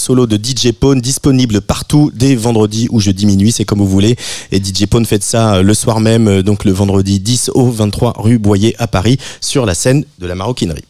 solo 0.00 0.26
de 0.26 0.36
DJ 0.36 0.72
Pone 0.72 1.00
disponible 1.00 1.60
partout 1.60 2.10
dès 2.14 2.34
vendredi 2.34 2.88
ou 2.90 2.98
jeudi 2.98 3.26
minuit, 3.26 3.52
c'est 3.52 3.64
comme 3.64 3.78
vous 3.78 3.86
voulez. 3.86 4.16
Et 4.50 4.58
DJ 4.58 4.86
Pone 4.86 5.06
fait 5.06 5.22
ça 5.22 5.56
euh, 5.56 5.62
le 5.62 5.74
soir 5.74 6.00
même, 6.00 6.26
euh, 6.26 6.42
donc 6.42 6.64
le 6.64 6.72
vendredi 6.72 7.20
10 7.20 7.50
au 7.54 7.70
23 7.70 8.14
rue 8.16 8.38
Boyer 8.38 8.74
à 8.78 8.86
Paris, 8.86 9.18
sur 9.40 9.66
la 9.66 9.74
scène 9.74 10.04
de 10.18 10.26
la 10.26 10.34
maroquinerie. 10.34 10.84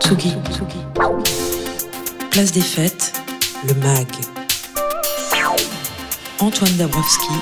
Tsugi. 0.00 0.32
Place 2.30 2.52
des 2.52 2.60
fêtes, 2.60 3.12
le 3.68 3.74
MAG. 3.74 4.08
Antoine 6.40 6.76
Dabrowski. 6.76 7.34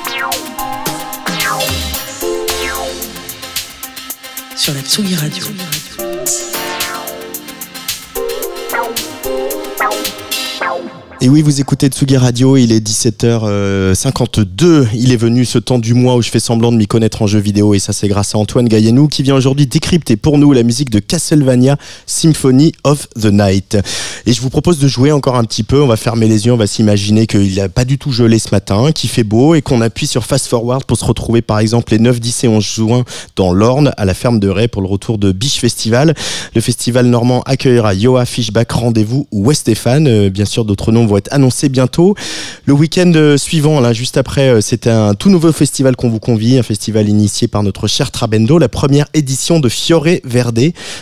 Sur 4.57 4.75
la 4.75 4.81
Tsugi 4.83 5.15
Radio. 5.15 5.47
Et 11.23 11.29
oui, 11.29 11.43
vous 11.43 11.61
écoutez 11.61 11.89
Tsugi 11.89 12.17
Radio, 12.17 12.57
il 12.57 12.73
est 12.73 12.81
17h52. 12.81 14.87
Il 14.95 15.13
est 15.13 15.19
venu 15.19 15.45
ce 15.45 15.59
temps 15.59 15.79
du 15.79 15.93
mois 15.93 16.17
où 16.17 16.23
je 16.23 16.31
fais 16.31 16.41
semblant 16.41 16.73
de 16.73 16.79
m'y 16.79 16.87
connaître 16.87 17.21
en 17.21 17.27
jeu 17.27 17.39
vidéo 17.39 17.75
et 17.75 17.79
ça 17.79 17.93
c'est 17.93 18.09
grâce 18.09 18.35
à 18.35 18.39
Antoine 18.39 18.67
Gaillenou 18.67 19.07
qui 19.07 19.23
vient 19.23 19.35
aujourd'hui 19.35 19.67
décrypter 19.67 20.17
pour 20.17 20.39
nous 20.39 20.55
la 20.55 20.63
musique 20.63 20.89
de 20.89 20.99
Castlevania 20.99 21.77
Symphony 22.07 22.73
of 22.85 23.07
the 23.21 23.27
Night. 23.27 23.77
Et 24.25 24.33
je 24.33 24.41
vous 24.41 24.49
propose 24.49 24.79
de 24.79 24.89
jouer 24.89 25.13
encore 25.13 25.37
un 25.37 25.45
petit 25.45 25.63
peu, 25.63 25.83
on 25.83 25.87
va 25.87 25.99
fermer 25.99 26.27
les 26.27 26.47
yeux, 26.47 26.55
on 26.55 26.57
va 26.57 26.67
s'imaginer 26.67 27.27
qu'il 27.27 27.55
n'a 27.55 27.69
pas 27.69 27.85
du 27.85 27.99
tout 27.99 28.13
gelé 28.13 28.39
ce 28.39 28.49
matin, 28.51 28.91
qu'il 28.91 29.11
fait 29.11 29.23
beau 29.23 29.55
et 29.55 29.61
qu'on 29.61 29.83
appuie 29.83 30.07
sur 30.07 30.25
Fast 30.25 30.47
Forward 30.47 30.87
pour 30.87 30.97
se 30.97 31.05
retrouver 31.05 31.43
par 31.43 31.59
exemple 31.59 31.93
les 31.93 31.99
9, 31.99 32.19
10 32.19 32.45
et 32.45 32.49
11 32.49 32.65
juin 32.65 33.05
dans 33.37 33.53
l'Orne 33.53 33.93
à 33.99 34.07
la 34.07 34.15
ferme 34.15 34.41
de 34.41 34.49
Ray 34.49 34.69
pour 34.69 34.81
le 34.81 34.89
retour 34.89 35.19
de 35.19 35.33
Biche 35.33 35.59
Festival. 35.59 36.15
Le 36.55 36.61
festival 36.63 37.05
normand 37.05 37.43
accueillera 37.43 37.93
Yoa 37.93 38.25
Fishback 38.25 38.73
Rendez-vous 38.73 39.27
ou 39.33 39.45
Westéphane, 39.45 40.09
euh, 40.09 40.31
bien 40.31 40.47
sûr 40.47 40.65
d'autres 40.65 40.93
noms 40.93 41.10
vont 41.11 41.17
être 41.19 41.33
annoncés 41.33 41.69
bientôt. 41.69 42.15
Le 42.65 42.73
week-end 42.73 43.13
euh, 43.15 43.37
suivant, 43.37 43.81
là, 43.81 43.93
juste 43.93 44.17
après, 44.17 44.49
euh, 44.49 44.61
c'est 44.61 44.87
un 44.87 45.15
tout 45.15 45.29
nouveau 45.29 45.53
festival 45.53 45.97
qu'on 45.97 46.09
vous 46.09 46.21
convie, 46.21 46.59
un 46.59 46.63
festival 46.63 47.09
initié 47.09 47.49
par 47.49 47.63
notre 47.63 47.87
cher 47.89 48.11
Trabendo, 48.11 48.59
la 48.59 48.69
première 48.69 49.07
édition 49.13 49.61
de 49.61 49.69
Fiore 49.69 50.07
Verde, 50.25 50.61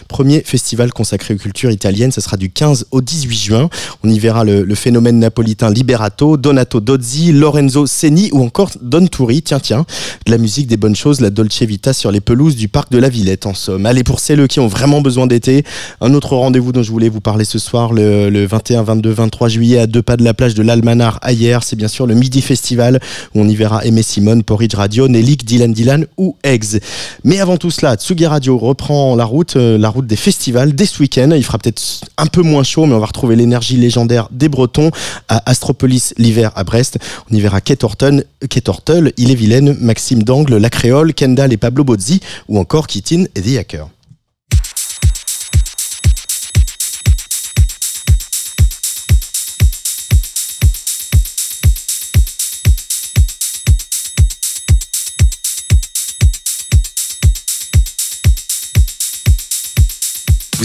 premier 0.09 0.43
festival 0.45 0.93
consacré 0.93 1.35
aux 1.35 1.39
cultures 1.39 1.71
italiennes. 1.71 2.11
Ce 2.11 2.21
sera 2.21 2.37
du 2.37 2.51
15 2.51 2.87
au 2.91 3.01
18 3.01 3.37
juin. 3.39 3.71
On 4.03 4.09
y 4.09 4.19
verra 4.19 4.45
le, 4.45 4.75
phénomène 4.75 5.19
napolitain 5.19 5.71
Liberato, 5.71 6.37
Donato 6.37 6.81
Dozzi, 6.81 7.33
Lorenzo 7.33 7.87
Seni 7.87 8.31
ou 8.33 8.43
encore 8.43 8.71
Don 8.81 9.07
Turi. 9.07 9.43
Tiens, 9.43 9.61
tiens, 9.61 9.85
de 10.25 10.31
la 10.31 10.39
musique, 10.39 10.69
des 10.69 10.77
bonnes 10.77 10.97
choses, 10.97 11.21
la 11.21 11.31
Dolce 11.31 11.63
Vita 11.63 11.93
sur 11.93 12.11
les 12.13 12.21
pelouses 12.21 12.57
du 12.57 12.69
parc 12.69 12.91
de 12.91 12.99
la 12.99 13.09
Villette, 13.09 13.47
en 13.47 13.55
somme. 13.55 13.87
Allez, 13.87 14.05
pour 14.05 14.21
celles 14.21 14.47
qui 14.49 14.61
ont 14.61 14.69
vraiment 14.69 15.01
besoin 15.01 15.27
d'été, 15.27 15.65
un 16.01 16.15
autre 16.15 16.35
rendez-vous 16.37 16.73
dont 16.73 16.83
je 16.83 16.91
voulais 16.91 17.09
vous 17.09 17.21
parler 17.21 17.45
ce 17.45 17.59
soir, 17.59 17.93
le, 17.93 18.31
le 18.31 18.47
21, 18.47 18.83
22, 18.85 19.11
23 19.11 19.49
juillet 19.49 19.79
à 19.79 19.87
pas 20.01 20.17
de 20.17 20.25
la 20.25 20.35
plage 20.35 20.55
de 20.55 20.63
l'Almanar 20.63 21.19
ailleurs, 21.23 21.63
c'est 21.65 21.77
bien 21.77 21.89
sûr 21.89 22.07
le 22.07 22.15
Midi 22.15 22.43
Festival 22.43 23.01
où 23.35 23.41
on 23.41 23.49
y 23.49 23.55
verra 23.55 23.85
Aimé 23.85 24.03
Simone, 24.03 24.43
Porridge 24.43 24.75
Radio, 24.75 25.09
Nelik, 25.09 25.45
Dylan 25.45 25.73
Dylan 25.73 26.07
ou 26.17 26.37
Eggs. 26.43 26.81
Mais 27.25 27.41
avant 27.41 27.57
tout 27.57 27.71
cela, 27.71 27.97
Tsugi 27.97 28.27
Radio 28.27 28.59
reprend 28.59 29.17
la 29.17 29.25
route, 29.25 29.57
euh, 29.57 29.79
la 29.79 29.89
route 29.89 30.07
des 30.07 30.17
festivals 30.17 30.75
dès 30.75 30.87
ce 30.87 31.01
week-end. 31.01 31.31
Il 31.35 31.45
fera 31.45 31.59
peut-être 31.59 31.83
un 32.17 32.27
peu 32.27 32.43
moins 32.43 32.63
chaud, 32.63 32.87
mais 32.87 32.95
on 32.95 33.01
va 33.01 33.07
retrouver 33.07 33.37
l'énergie 33.37 33.77
légendaire 33.77 34.29
des 34.31 34.49
Bretons 34.49 34.91
à 35.29 35.43
Astropolis 35.51 36.15
l'hiver 36.19 36.53
à 36.57 36.65
Brest. 36.65 36.99
On 37.31 37.35
y 37.35 37.41
verra 37.41 37.61
Kate 37.61 37.85
Horton, 37.85 38.23
Kate 38.49 38.69
Hortel, 38.69 39.13
Ille-et-Vilaine, 39.17 39.77
Maxime 39.81 40.23
Dangle, 40.23 40.57
La 40.57 40.71
Créole, 40.71 41.15
Kendall 41.15 41.53
et 41.53 41.57
Pablo 41.57 41.85
Bozzi 41.85 42.21
ou 42.49 42.59
encore 42.59 42.87
Kitin 42.87 43.25
et 43.35 43.43
The 43.43 43.59
Hacker. 43.59 43.89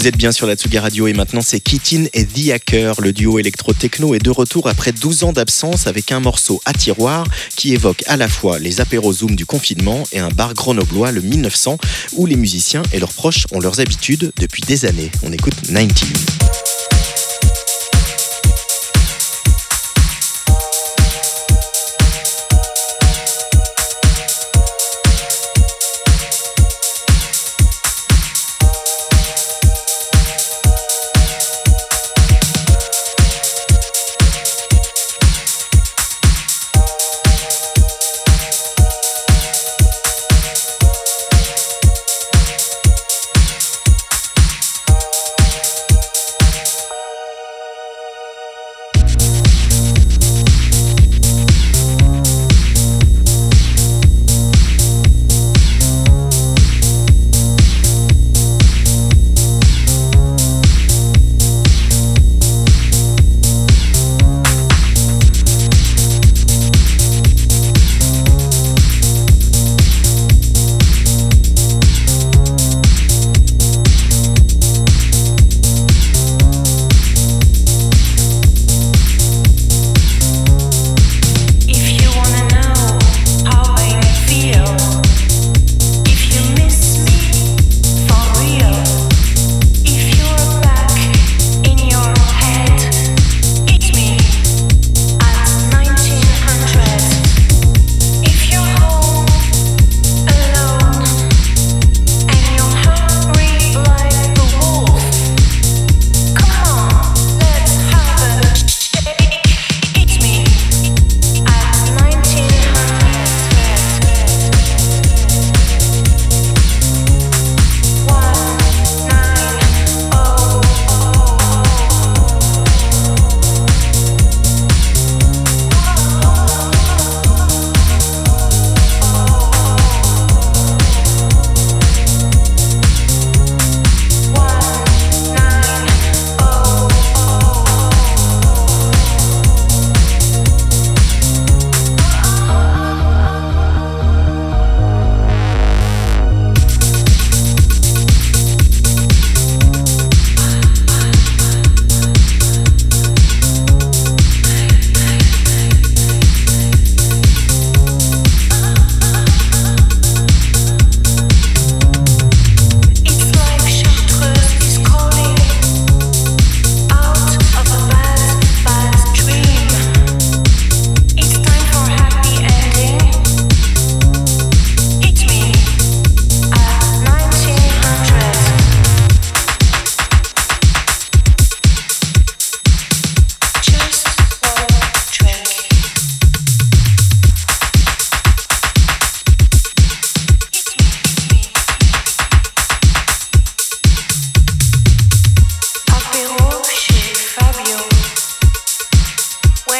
Vous 0.03 0.09
êtes 0.09 0.17
bien 0.17 0.33
sur 0.33 0.47
la 0.47 0.55
Tsuga 0.55 0.81
Radio 0.81 1.07
et 1.07 1.13
maintenant 1.13 1.39
c'est 1.41 1.61
Kitin 1.61 2.07
et 2.11 2.25
The 2.25 2.49
Hacker. 2.49 2.99
Le 2.99 3.13
duo 3.13 3.39
électro-techno 3.39 4.13
est 4.13 4.19
de 4.19 4.31
retour 4.31 4.67
après 4.67 4.91
12 4.91 5.23
ans 5.23 5.31
d'absence 5.31 5.87
avec 5.87 6.11
un 6.11 6.19
morceau 6.19 6.61
à 6.65 6.73
tiroir 6.73 7.25
qui 7.55 7.73
évoque 7.73 8.03
à 8.07 8.17
la 8.17 8.27
fois 8.27 8.59
les 8.59 8.81
apéros 8.81 9.13
Zoom 9.13 9.37
du 9.37 9.45
confinement 9.45 10.03
et 10.11 10.19
un 10.19 10.27
bar 10.27 10.55
grenoblois 10.55 11.13
le 11.13 11.21
1900 11.21 11.77
où 12.17 12.25
les 12.25 12.35
musiciens 12.35 12.83
et 12.91 12.99
leurs 12.99 13.13
proches 13.13 13.47
ont 13.53 13.61
leurs 13.61 13.79
habitudes 13.79 14.33
depuis 14.35 14.61
des 14.63 14.83
années. 14.83 15.09
On 15.23 15.31
écoute 15.31 15.55
19. 15.69 17.02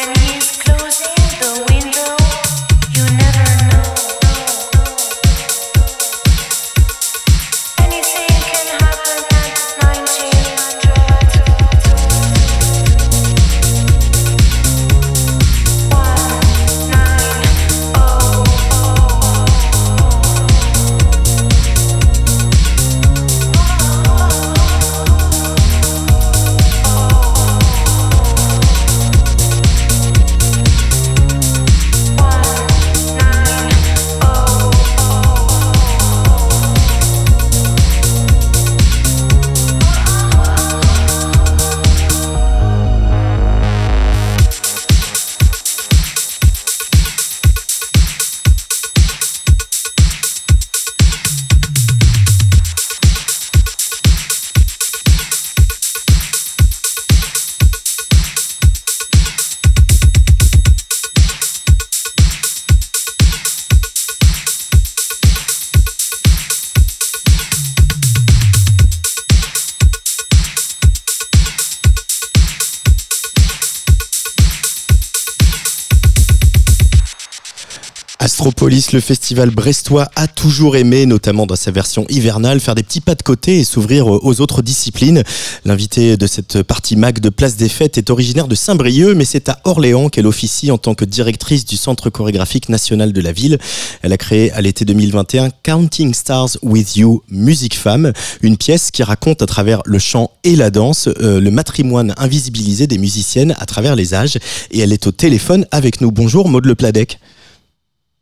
when 0.06 0.34
you 0.34 0.43
Le 78.44 79.00
festival 79.00 79.48
brestois 79.48 80.10
a 80.16 80.28
toujours 80.28 80.76
aimé, 80.76 81.06
notamment 81.06 81.46
dans 81.46 81.56
sa 81.56 81.70
version 81.70 82.04
hivernale, 82.10 82.60
faire 82.60 82.74
des 82.74 82.82
petits 82.82 83.00
pas 83.00 83.14
de 83.14 83.22
côté 83.22 83.60
et 83.60 83.64
s'ouvrir 83.64 84.06
aux 84.06 84.40
autres 84.42 84.60
disciplines. 84.60 85.22
L'invité 85.64 86.18
de 86.18 86.26
cette 86.26 86.62
partie 86.62 86.94
MAC 86.94 87.20
de 87.20 87.30
Place 87.30 87.56
des 87.56 87.70
Fêtes 87.70 87.96
est 87.96 88.10
originaire 88.10 88.46
de 88.46 88.54
Saint-Brieuc, 88.54 89.14
mais 89.14 89.24
c'est 89.24 89.48
à 89.48 89.60
Orléans 89.64 90.10
qu'elle 90.10 90.26
officie 90.26 90.70
en 90.70 90.76
tant 90.76 90.94
que 90.94 91.06
directrice 91.06 91.64
du 91.64 91.78
Centre 91.78 92.10
chorégraphique 92.10 92.68
national 92.68 93.14
de 93.14 93.20
la 93.22 93.32
ville. 93.32 93.58
Elle 94.02 94.12
a 94.12 94.18
créé 94.18 94.52
à 94.52 94.60
l'été 94.60 94.84
2021 94.84 95.48
Counting 95.62 96.12
Stars 96.12 96.58
with 96.60 96.96
You, 96.96 97.22
Musique 97.30 97.78
Femme, 97.78 98.12
une 98.42 98.58
pièce 98.58 98.90
qui 98.90 99.02
raconte 99.02 99.40
à 99.40 99.46
travers 99.46 99.80
le 99.86 99.98
chant 99.98 100.30
et 100.44 100.54
la 100.54 100.70
danse 100.70 101.08
euh, 101.22 101.40
le 101.40 101.50
matrimoine 101.50 102.12
invisibilisé 102.18 102.86
des 102.86 102.98
musiciennes 102.98 103.56
à 103.58 103.64
travers 103.64 103.96
les 103.96 104.12
âges. 104.12 104.36
Et 104.70 104.80
elle 104.80 104.92
est 104.92 105.06
au 105.06 105.12
téléphone 105.12 105.66
avec 105.70 106.02
nous. 106.02 106.12
Bonjour 106.12 106.50
Maud 106.50 106.66
Le 106.66 106.74
Pladec. 106.74 107.18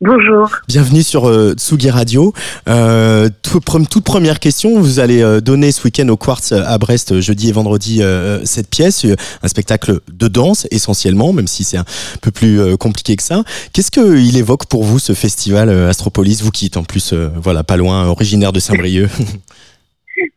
Bonjour. 0.04 0.50
Bienvenue 0.66 1.04
sur 1.04 1.28
euh, 1.28 1.54
Tsugi 1.54 1.88
Radio. 1.88 2.34
Euh, 2.68 3.28
toute 3.40 4.02
première 4.02 4.40
question, 4.40 4.80
vous 4.80 4.98
allez 4.98 5.22
euh, 5.22 5.40
donner 5.40 5.70
ce 5.70 5.84
week-end 5.84 6.08
au 6.08 6.16
Quartz 6.16 6.50
à 6.50 6.76
Brest, 6.78 7.20
jeudi 7.20 7.50
et 7.50 7.52
vendredi, 7.52 8.02
cette 8.42 8.68
pièce, 8.68 9.06
un 9.44 9.48
spectacle 9.48 10.00
de 10.12 10.26
danse 10.26 10.66
essentiellement, 10.72 11.32
même 11.32 11.46
si 11.46 11.62
c'est 11.62 11.76
un 11.76 11.84
peu 12.20 12.32
plus 12.32 12.76
compliqué 12.78 13.14
que 13.14 13.22
ça. 13.22 13.44
Qu'est-ce 13.72 13.92
qu'il 13.92 14.36
évoque 14.36 14.66
pour 14.66 14.82
vous 14.82 14.98
ce 14.98 15.12
festival 15.12 15.70
Astropolis, 15.70 16.42
vous 16.42 16.50
qui 16.50 16.66
êtes 16.66 16.76
en 16.76 16.82
plus, 16.82 17.14
voilà, 17.40 17.62
pas 17.62 17.76
loin, 17.76 18.06
originaire 18.06 18.52
de 18.52 18.58
Saint-Brieuc? 18.58 19.08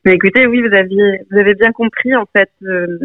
Mais 0.04 0.14
écoutez, 0.14 0.48
oui, 0.48 0.62
vous 0.62 0.74
aviez, 0.76 1.22
vous 1.32 1.38
avez 1.38 1.54
bien 1.54 1.72
compris. 1.72 2.16
En 2.16 2.26
fait, 2.36 2.50
euh, 2.64 2.98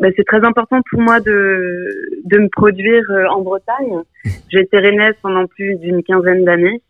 bah, 0.00 0.08
c'est 0.16 0.24
très 0.24 0.44
important 0.44 0.80
pour 0.90 1.00
moi 1.00 1.20
de, 1.20 1.88
de 2.24 2.38
me 2.38 2.48
produire 2.48 3.04
euh, 3.10 3.26
en 3.26 3.42
Bretagne. 3.42 4.02
J'ai 4.50 4.60
été 4.60 4.78
rennaise 4.78 5.14
pendant 5.22 5.46
plus 5.46 5.76
d'une 5.76 6.02
quinzaine 6.02 6.44
d'années. 6.44 6.80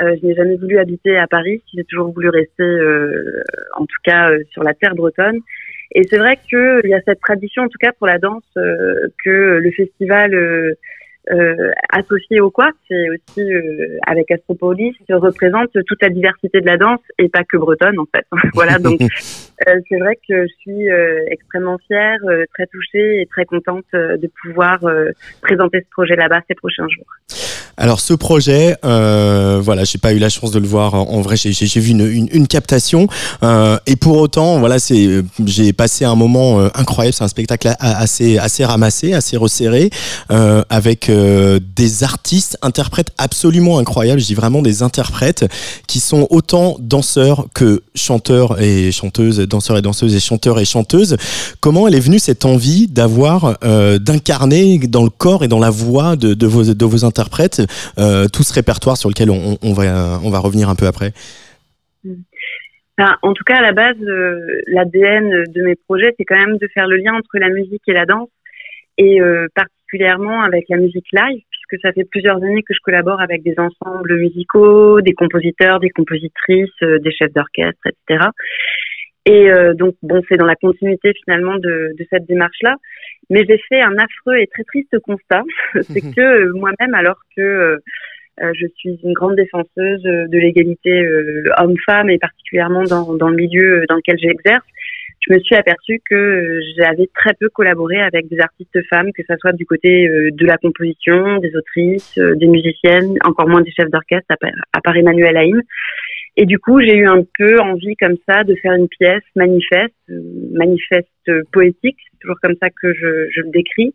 Euh, 0.00 0.14
je 0.20 0.26
n'ai 0.26 0.34
jamais 0.34 0.56
voulu 0.56 0.78
habiter 0.78 1.16
à 1.16 1.26
Paris. 1.26 1.62
J'ai 1.74 1.84
toujours 1.84 2.12
voulu 2.12 2.28
rester, 2.28 2.62
euh, 2.62 3.42
en 3.76 3.84
tout 3.84 4.00
cas, 4.04 4.30
sur 4.50 4.62
la 4.62 4.74
terre 4.74 4.94
bretonne. 4.94 5.40
Et 5.92 6.02
c'est 6.04 6.18
vrai 6.18 6.38
qu'il 6.48 6.90
y 6.90 6.94
a 6.94 7.00
cette 7.04 7.20
tradition, 7.20 7.62
en 7.62 7.68
tout 7.68 7.78
cas 7.80 7.92
pour 7.92 8.06
la 8.06 8.18
danse, 8.18 8.44
que 8.54 9.58
le 9.58 9.70
festival 9.70 10.76
euh, 11.30 11.70
associé 11.90 12.40
au 12.40 12.50
quoi 12.50 12.70
c'est 12.88 13.08
aussi 13.10 13.52
euh, 13.52 13.98
avec 14.06 14.30
Astropolis, 14.30 14.94
représente 15.10 15.70
toute 15.72 16.02
la 16.02 16.08
diversité 16.08 16.60
de 16.60 16.66
la 16.66 16.76
danse 16.76 17.00
et 17.18 17.28
pas 17.28 17.44
que 17.44 17.56
bretonne 17.56 17.98
en 17.98 18.06
fait. 18.14 18.26
voilà, 18.54 18.78
donc 18.78 19.00
euh, 19.00 19.80
c'est 19.88 19.98
vrai 19.98 20.16
que 20.16 20.46
je 20.46 20.52
suis 20.60 20.90
euh, 20.90 21.24
extrêmement 21.30 21.78
fière, 21.86 22.18
très 22.54 22.66
touchée 22.66 23.20
et 23.20 23.26
très 23.26 23.44
contente 23.44 23.84
de 23.92 24.30
pouvoir 24.42 24.80
présenter 25.42 25.80
ce 25.80 25.90
projet 25.90 26.16
là-bas 26.16 26.40
ces 26.48 26.54
prochains 26.54 26.88
jours. 26.88 27.06
Alors 27.80 28.00
ce 28.00 28.12
projet, 28.12 28.76
euh, 28.84 29.60
voilà, 29.62 29.84
j'ai 29.84 29.98
pas 29.98 30.12
eu 30.12 30.18
la 30.18 30.28
chance 30.28 30.50
de 30.50 30.58
le 30.58 30.66
voir 30.66 30.94
en, 30.94 31.20
vrai. 31.20 31.36
J'ai 31.36 31.80
vu 31.80 31.92
une, 31.92 32.48
captation 32.48 33.06
euh, 33.44 33.78
et 33.86 33.94
pour 33.94 34.16
autant, 34.16 34.58
voilà, 34.58 34.80
c'est 34.80 35.22
j'ai 35.46 35.72
passé 35.72 36.04
un 36.04 36.16
moment 36.16 36.58
euh, 36.58 36.70
incroyable. 36.74 37.14
C'est 37.14 37.22
un 37.22 37.28
spectacle 37.28 37.72
assez 37.78 38.36
assez 38.36 38.64
ramassé, 38.64 39.14
assez 39.14 39.36
resserré, 39.36 39.90
euh, 40.32 40.64
avec 40.70 41.08
euh, 41.08 41.60
des 41.76 42.02
artistes, 42.02 42.58
interprètes 42.62 43.10
absolument 43.16 43.78
incroyables. 43.78 44.20
Je 44.20 44.26
dis 44.26 44.34
vraiment 44.34 44.60
des 44.60 44.82
interprètes 44.82 45.46
qui 45.86 46.00
sont 46.00 46.26
autant 46.30 46.76
danseurs 46.80 47.46
que 47.54 47.84
chanteurs 47.94 48.60
et 48.60 48.90
chanteuses, 48.90 49.38
danseurs 49.38 49.78
et 49.78 49.82
danseuses 49.82 50.16
et 50.16 50.20
chanteurs 50.20 50.58
et 50.58 50.64
chanteuses. 50.64 51.16
Comment 51.60 51.86
elle 51.86 51.94
est 51.94 52.00
venue 52.00 52.18
cette 52.18 52.44
envie 52.44 52.88
d'avoir 52.88 53.56
d'incarner 54.00 54.78
dans 54.78 55.04
le 55.04 55.10
corps 55.10 55.44
et 55.44 55.48
dans 55.48 55.60
la 55.60 55.70
voix 55.70 56.16
de 56.16 56.46
vos 56.46 56.64
de 56.64 56.84
vos 56.84 57.04
interprètes 57.04 57.62
euh, 57.98 58.26
tout 58.32 58.42
ce 58.42 58.52
répertoire 58.52 58.96
sur 58.96 59.08
lequel 59.08 59.30
on, 59.30 59.72
va, 59.72 60.38
revenir 60.38 60.68
un 60.68 60.74
peu 60.74 60.86
après 60.86 61.12
en 63.22 63.32
tout 63.32 63.44
cas, 63.44 63.58
à 63.58 63.62
la 63.62 63.72
base, 63.72 63.96
euh, 64.02 64.44
l'ADN 64.66 65.44
de 65.54 65.62
mes 65.62 65.76
projets, 65.76 66.12
c'est 66.18 66.24
quand 66.24 66.38
même 66.38 66.58
de 66.58 66.66
faire 66.74 66.88
le 66.88 66.96
lien 66.96 67.14
entre 67.14 67.38
la 67.38 67.48
musique 67.48 67.82
et 67.86 67.92
la 67.92 68.06
danse, 68.06 68.28
et 68.96 69.20
euh, 69.20 69.46
particulièrement 69.54 70.42
avec 70.42 70.64
la 70.68 70.78
musique 70.78 71.06
live, 71.12 71.40
puisque 71.48 71.80
ça 71.80 71.92
fait 71.92 72.02
plusieurs 72.10 72.38
années 72.38 72.64
que 72.64 72.74
je 72.74 72.80
collabore 72.82 73.20
avec 73.20 73.44
des 73.44 73.54
ensembles 73.56 74.16
musicaux, 74.16 75.00
des 75.00 75.12
compositeurs, 75.12 75.78
des 75.78 75.90
compositrices, 75.90 76.80
des 76.80 77.12
chefs 77.12 77.32
d'orchestre, 77.32 77.86
etc. 77.86 78.26
Et 79.26 79.48
donc, 79.74 79.94
bon, 80.02 80.20
c'est 80.28 80.36
dans 80.36 80.46
la 80.46 80.56
continuité 80.56 81.12
finalement 81.24 81.56
de, 81.56 81.92
de 81.96 82.06
cette 82.10 82.26
démarche-là. 82.26 82.76
Mais 83.30 83.44
j'ai 83.48 83.58
fait 83.68 83.80
un 83.80 83.96
affreux 83.98 84.38
et 84.38 84.46
très 84.46 84.64
triste 84.64 84.98
constat, 85.00 85.42
c'est 85.82 86.00
que 86.14 86.20
euh, 86.20 86.52
moi-même, 86.54 86.94
alors 86.94 87.20
que 87.36 87.42
euh, 87.42 87.76
euh, 88.42 88.52
je 88.54 88.66
suis 88.76 88.98
une 89.02 89.12
grande 89.12 89.36
défenseuse 89.36 90.02
de 90.02 90.38
l'égalité 90.38 91.02
homme-femme 91.58 92.08
et 92.08 92.18
particulièrement 92.18 92.84
dans, 92.84 93.14
dans, 93.14 93.28
le 93.28 93.36
milieu 93.36 93.84
dans 93.88 93.96
lequel 93.96 94.16
j'exerce, 94.18 94.64
je 95.26 95.34
me 95.34 95.40
suis 95.40 95.56
aperçue 95.56 96.00
que 96.08 96.60
j'avais 96.76 97.08
très 97.12 97.34
peu 97.34 97.48
collaboré 97.48 98.00
avec 98.00 98.28
des 98.28 98.38
artistes 98.38 98.78
femmes, 98.88 99.12
que 99.12 99.22
ce 99.28 99.34
soit 99.40 99.52
du 99.52 99.66
côté 99.66 100.06
de 100.08 100.46
la 100.46 100.56
composition, 100.56 101.38
des 101.38 101.54
autrices, 101.56 102.16
des 102.16 102.46
musiciennes, 102.46 103.16
encore 103.24 103.48
moins 103.48 103.60
des 103.60 103.72
chefs 103.72 103.90
d'orchestre, 103.90 104.32
à 104.72 104.80
part 104.80 104.96
Emmanuel 104.96 105.36
Haïm. 105.36 105.60
Et 106.40 106.46
du 106.46 106.60
coup, 106.60 106.80
j'ai 106.80 106.94
eu 106.94 107.08
un 107.08 107.24
peu 107.36 107.58
envie 107.58 107.96
comme 107.96 108.14
ça 108.28 108.44
de 108.44 108.54
faire 108.62 108.72
une 108.72 108.86
pièce 108.86 109.24
manifeste, 109.34 109.92
euh, 110.08 110.20
manifeste 110.52 111.08
poétique, 111.52 111.96
c'est 112.12 112.18
toujours 112.20 112.38
comme 112.40 112.54
ça 112.62 112.68
que 112.70 112.94
je, 112.94 113.28
je, 113.34 113.40
le 113.40 113.50
décris, 113.50 113.92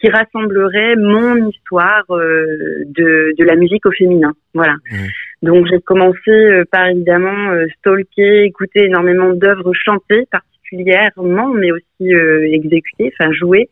qui 0.00 0.08
rassemblerait 0.08 0.96
mon 0.96 1.46
histoire 1.50 2.04
euh, 2.08 2.84
de, 2.86 3.34
de, 3.36 3.44
la 3.44 3.54
musique 3.54 3.84
au 3.84 3.90
féminin. 3.90 4.32
Voilà. 4.54 4.76
Donc 5.42 5.66
j'ai 5.70 5.78
commencé 5.80 6.30
euh, 6.30 6.64
par 6.72 6.88
évidemment 6.88 7.52
stalker, 7.80 8.44
écouter 8.44 8.84
énormément 8.84 9.34
d'œuvres 9.34 9.74
chantées 9.74 10.24
particulièrement, 10.30 11.52
mais 11.52 11.70
aussi 11.70 12.14
exécutées, 12.54 13.12
enfin 13.12 13.30
jouées. 13.32 13.68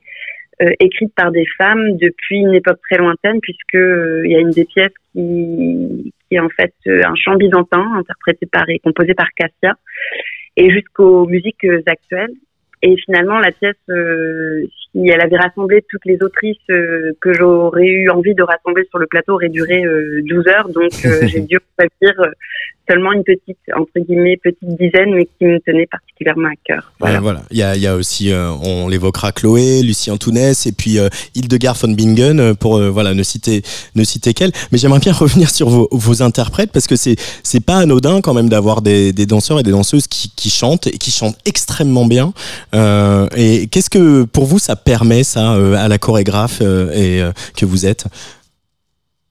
Euh, 0.62 0.72
écrite 0.80 1.12
par 1.14 1.32
des 1.32 1.44
femmes 1.58 1.98
depuis 1.98 2.38
une 2.38 2.54
époque 2.54 2.80
très 2.88 2.96
lointaine, 2.96 3.40
puisque 3.42 3.74
euh, 3.74 4.22
il 4.24 4.32
y 4.32 4.36
a 4.36 4.38
une 4.38 4.52
des 4.52 4.64
pièces 4.64 4.94
qui, 5.12 6.14
qui 6.28 6.36
est 6.36 6.40
en 6.40 6.48
fait 6.48 6.74
euh, 6.86 7.02
un 7.04 7.14
chant 7.14 7.36
byzantin 7.36 7.84
interprété 7.94 8.46
par 8.46 8.68
et 8.68 8.78
composé 8.78 9.14
par 9.14 9.28
Cassia, 9.36 9.74
et 10.56 10.70
jusqu'aux 10.70 11.26
musiques 11.26 11.66
actuelles. 11.86 12.32
Et 12.82 12.96
finalement, 13.04 13.38
la 13.38 13.52
pièce, 13.52 13.74
si 14.96 15.08
elle 15.08 15.20
avait 15.20 15.36
rassemblé 15.36 15.84
toutes 15.90 16.04
les 16.06 16.18
autrices 16.22 16.56
que 16.68 17.32
j'aurais 17.34 17.86
eu 17.86 18.08
envie 18.10 18.34
de 18.34 18.42
rassembler 18.42 18.84
sur 18.88 18.98
le 18.98 19.06
plateau, 19.06 19.34
aurait 19.34 19.48
duré 19.48 19.82
12 20.22 20.48
heures. 20.48 20.68
Donc, 20.70 20.92
j'ai 21.26 21.40
dû 21.40 21.58
choisir 21.78 22.14
seulement 22.88 23.12
une 23.12 23.24
petite, 23.24 23.58
entre 23.74 23.98
guillemets, 23.98 24.36
petite 24.42 24.76
dizaine, 24.78 25.14
mais 25.14 25.26
qui 25.26 25.44
me 25.44 25.58
tenait 25.60 25.86
particulièrement 25.86 26.48
à 26.48 26.56
cœur. 26.64 26.92
Voilà. 27.00 27.20
voilà. 27.20 27.42
Il, 27.50 27.58
y 27.58 27.62
a, 27.62 27.74
il 27.76 27.82
y 27.82 27.86
a 27.86 27.96
aussi, 27.96 28.32
euh, 28.32 28.50
on 28.62 28.88
l'évoquera, 28.88 29.32
Chloé, 29.32 29.82
Lucien 29.82 30.16
Tounès 30.16 30.66
et 30.66 30.72
puis 30.72 30.98
euh, 30.98 31.08
Hildegard 31.34 31.76
von 31.76 31.88
Bingen, 31.88 32.40
euh, 32.40 32.54
pour 32.54 32.76
euh, 32.76 32.90
voilà, 32.90 33.14
ne 33.14 33.22
citer, 33.22 33.62
ne 33.94 34.04
citer 34.04 34.34
qu'elle. 34.34 34.52
Mais 34.72 34.78
j'aimerais 34.78 35.00
bien 35.00 35.12
revenir 35.12 35.50
sur 35.50 35.68
vos, 35.68 35.88
vos 35.90 36.22
interprètes 36.22 36.70
parce 36.72 36.86
que 36.86 36.96
c'est, 36.96 37.16
c'est 37.42 37.64
pas 37.64 37.78
anodin 37.78 38.20
quand 38.20 38.34
même 38.34 38.48
d'avoir 38.48 38.82
des, 38.82 39.12
des 39.12 39.26
danseurs 39.26 39.60
et 39.60 39.62
des 39.62 39.72
danseuses 39.72 40.06
qui, 40.06 40.30
qui 40.34 40.50
chantent 40.50 40.86
et 40.86 40.98
qui 40.98 41.10
chantent 41.10 41.38
extrêmement 41.44 42.06
bien. 42.06 42.32
et 43.36 43.66
qu'est-ce 43.68 43.90
que 43.90 44.24
pour 44.24 44.44
vous 44.44 44.58
ça 44.58 44.76
permet 44.86 45.24
ça 45.24 45.52
à 45.52 45.88
la 45.88 45.98
chorégraphe 45.98 46.62
et 46.62 47.20
que 47.58 47.66
vous 47.66 47.84
êtes 47.84 48.06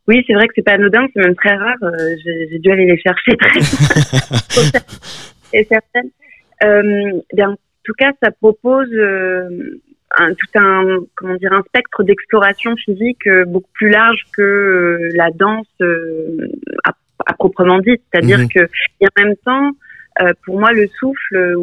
oui, 0.08 0.24
c'est 0.28 0.34
vrai 0.34 0.48
que 0.48 0.54
c'est 0.56 0.62
pas 0.62 0.74
anodin, 0.74 1.08
c'est 1.14 1.22
même 1.22 1.36
très 1.36 1.56
rare. 1.56 1.78
Euh, 1.82 2.16
j'ai 2.24 2.60
dû 2.60 2.72
aller 2.72 2.86
les 2.86 3.00
chercher 3.00 3.36
très 3.38 4.80
et 5.54 5.66
certaines. 5.66 6.12
Euh, 6.64 7.22
bien, 7.34 7.52
en 7.52 7.58
tout 7.84 7.94
cas, 7.98 8.12
ça 8.22 8.30
propose 8.32 8.90
euh, 8.94 9.80
un, 10.18 10.30
tout 10.30 10.60
un 10.60 11.00
comment 11.16 11.36
dire 11.36 11.54
un 11.54 11.64
spectre 11.64 12.04
d'exploration 12.04 12.76
physique 12.76 13.26
euh, 13.26 13.46
beaucoup 13.46 13.72
plus 13.74 13.90
large 13.90 14.22
que 14.34 14.42
euh, 14.42 15.10
la 15.16 15.32
danse 15.32 15.68
à, 16.84 16.92
à, 17.26 17.34
proprement 17.34 17.80
dit. 17.80 18.00
C'est-à-dire 18.12 18.40
mhm. 18.40 18.50
que 18.50 18.60
et 19.02 19.06
en 19.06 19.24
même 19.24 19.36
temps, 19.44 19.72
pour 20.46 20.60
moi, 20.60 20.72
le 20.72 20.88
souffle, 21.00 21.56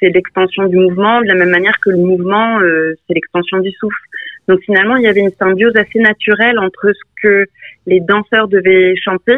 c'est 0.00 0.08
l'extension 0.08 0.66
du 0.66 0.76
mouvement, 0.76 1.20
de 1.20 1.26
la 1.26 1.34
même 1.34 1.50
manière 1.50 1.78
que 1.80 1.90
le 1.90 1.98
mouvement, 1.98 2.58
c'est 3.06 3.14
l'extension 3.14 3.58
du 3.58 3.70
souffle. 3.72 4.00
Donc 4.48 4.60
finalement, 4.60 4.96
il 4.96 5.04
y 5.04 5.06
avait 5.06 5.20
une 5.20 5.32
symbiose 5.32 5.76
assez 5.76 5.98
naturelle 5.98 6.58
entre 6.58 6.92
ce 6.92 7.22
que 7.22 7.46
les 7.86 8.00
danseurs 8.00 8.48
devaient 8.48 8.94
chanter 8.96 9.36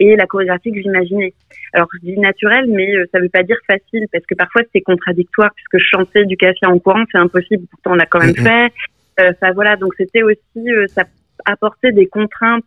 et 0.00 0.16
la 0.16 0.26
chorégraphie 0.26 0.72
que 0.72 0.80
j'imaginais. 0.80 1.34
Alors 1.72 1.88
je 1.94 2.06
dis 2.06 2.18
naturel, 2.18 2.66
mais 2.68 2.94
euh, 2.96 3.04
ça 3.12 3.20
veut 3.20 3.28
pas 3.28 3.42
dire 3.42 3.58
facile 3.66 4.06
parce 4.12 4.24
que 4.26 4.34
parfois 4.34 4.62
c'est 4.72 4.80
contradictoire 4.80 5.50
puisque 5.54 5.84
chanter 5.84 6.24
du 6.24 6.36
café 6.36 6.66
en 6.66 6.78
courant 6.78 7.04
c'est 7.10 7.18
impossible. 7.18 7.66
Pourtant 7.70 7.92
on 7.92 7.96
l'a 7.96 8.06
quand 8.06 8.20
même 8.20 8.34
fait. 8.34 8.72
Euh, 9.20 9.32
ça 9.40 9.50
voilà, 9.52 9.76
donc 9.76 9.94
c'était 9.96 10.22
aussi 10.22 10.70
euh, 10.70 10.86
ça 10.88 11.04
apportait 11.44 11.92
des 11.92 12.06
contraintes 12.06 12.64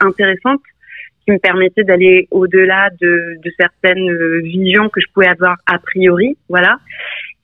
intéressantes 0.00 0.62
qui 1.24 1.32
me 1.32 1.38
permettaient 1.38 1.84
d'aller 1.84 2.28
au-delà 2.30 2.90
de, 3.00 3.36
de, 3.42 3.50
certaines 3.58 4.40
visions 4.40 4.88
que 4.88 5.00
je 5.00 5.06
pouvais 5.12 5.28
avoir 5.28 5.56
a 5.66 5.78
priori, 5.78 6.36
voilà. 6.48 6.78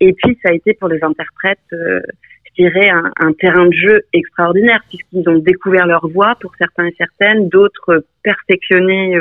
Et 0.00 0.12
puis 0.12 0.38
ça 0.42 0.50
a 0.50 0.52
été 0.52 0.75
pour 0.75 0.88
les 0.88 1.02
interprètes 1.02 1.58
je 1.70 2.64
dirais, 2.64 2.90
un, 2.90 3.10
un, 3.20 3.32
terrain 3.32 3.66
de 3.66 3.72
jeu 3.72 4.02
extraordinaire 4.12 4.80
puisqu'ils 4.88 5.26
ont 5.28 5.38
découvert 5.38 5.87
leur 5.87 6.06
voix 6.08 6.34
pour 6.40 6.52
certains 6.58 6.87
et 6.87 6.94
certaines, 6.99 7.49
d'autres 7.49 8.04
perfectionné 8.22 9.16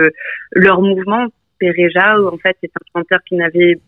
leur 0.54 0.82
mouvement. 0.82 1.28
Pereja, 1.60 2.20
en 2.20 2.38
fait, 2.38 2.58
c'est 2.62 2.72
un 2.76 3.00
chanteur 3.00 3.20
qui 3.28 3.36
n'avait 3.36 3.80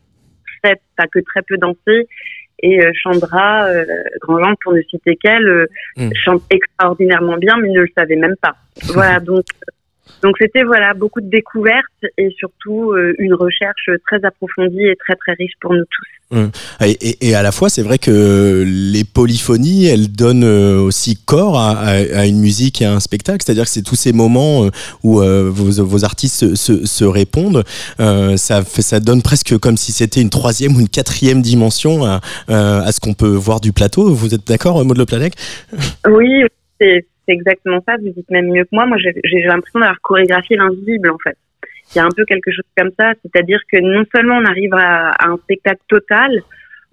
très, 0.61 0.79
pas 0.95 1.07
que 1.07 1.19
très 1.19 1.41
peu 1.41 1.57
dansé 1.57 2.07
et 2.61 2.79
euh, 2.83 2.91
Chandra 2.93 3.65
euh, 3.65 3.85
Grandjean, 4.21 4.55
pour 4.61 4.73
ne 4.73 4.81
citer 4.83 5.15
qu'elle, 5.15 5.47
euh, 5.47 5.65
mm. 5.97 6.11
chante 6.13 6.43
extraordinairement 6.49 7.37
bien, 7.37 7.57
mais 7.57 7.69
ne 7.69 7.81
le 7.81 7.89
savait 7.97 8.15
même 8.15 8.35
pas. 8.41 8.55
Voilà, 8.93 9.19
donc 9.19 9.45
donc 10.23 10.35
c'était 10.39 10.63
voilà 10.63 10.93
beaucoup 10.93 11.21
de 11.21 11.29
découvertes 11.29 11.85
et 12.17 12.29
surtout 12.37 12.91
euh, 12.91 13.13
une 13.17 13.33
recherche 13.33 13.89
très 14.05 14.23
approfondie 14.23 14.83
et 14.83 14.95
très 14.95 15.15
très 15.15 15.33
riche 15.33 15.53
pour 15.59 15.73
nous 15.73 15.83
tous. 15.83 16.37
Hum. 16.37 16.49
Et, 16.79 17.27
et, 17.27 17.35
à 17.35 17.43
la 17.43 17.51
fois, 17.51 17.67
c'est 17.67 17.81
vrai 17.81 17.97
que 17.97 18.63
les 18.65 19.03
polyphonies, 19.03 19.87
elles 19.87 20.09
donnent 20.09 20.45
euh, 20.45 20.79
aussi 20.79 21.17
corps 21.17 21.59
à, 21.59 21.71
à, 21.71 22.25
une 22.25 22.39
musique 22.39 22.81
et 22.81 22.85
à 22.85 22.93
un 22.93 23.01
spectacle. 23.01 23.43
C'est-à-dire 23.43 23.65
que 23.65 23.69
c'est 23.69 23.81
tous 23.81 23.95
ces 23.95 24.13
moments 24.13 24.63
euh, 24.63 24.69
où 25.03 25.19
vos, 25.19 25.83
vos, 25.83 26.05
artistes 26.05 26.55
se, 26.55 26.85
se, 26.85 27.03
répondent. 27.03 27.65
ça, 27.97 28.63
fait, 28.63 28.81
ça 28.81 29.01
donne 29.01 29.21
presque 29.21 29.57
comme 29.57 29.75
si 29.75 29.91
c'était 29.91 30.21
une 30.21 30.29
troisième 30.29 30.77
ou 30.77 30.79
une 30.79 30.87
quatrième 30.87 31.41
dimension 31.41 32.05
à, 32.05 32.21
à 32.47 32.91
ce 32.93 33.01
qu'on 33.01 33.13
peut 33.13 33.35
voir 33.35 33.59
du 33.59 33.73
plateau. 33.73 34.13
Vous 34.13 34.33
êtes 34.33 34.47
d'accord, 34.47 34.85
Maud 34.85 34.97
Le 34.97 35.05
Planec? 35.05 35.33
Oui, 36.07 36.45
c'est 36.79 37.05
exactement 37.31 37.81
ça. 37.87 37.97
Vous 37.97 38.09
dites 38.09 38.29
même 38.29 38.51
mieux 38.51 38.63
que 38.63 38.69
moi. 38.71 38.85
Moi, 38.85 38.97
j'ai 38.97 39.41
l'impression 39.43 39.79
d'avoir 39.79 39.99
chorégraphié 40.01 40.57
l'invisible, 40.57 41.09
en 41.09 41.17
fait. 41.17 41.37
Il 41.93 41.97
y 41.97 42.01
a 42.01 42.05
un 42.05 42.11
peu 42.15 42.23
quelque 42.25 42.51
chose 42.51 42.65
comme 42.77 42.91
ça, 42.97 43.13
c'est-à-dire 43.21 43.59
que 43.69 43.77
non 43.79 44.05
seulement 44.15 44.37
on 44.37 44.45
arrive 44.45 44.73
à, 44.73 45.11
un 45.19 45.37
spectacle 45.37 45.81
total 45.89 46.41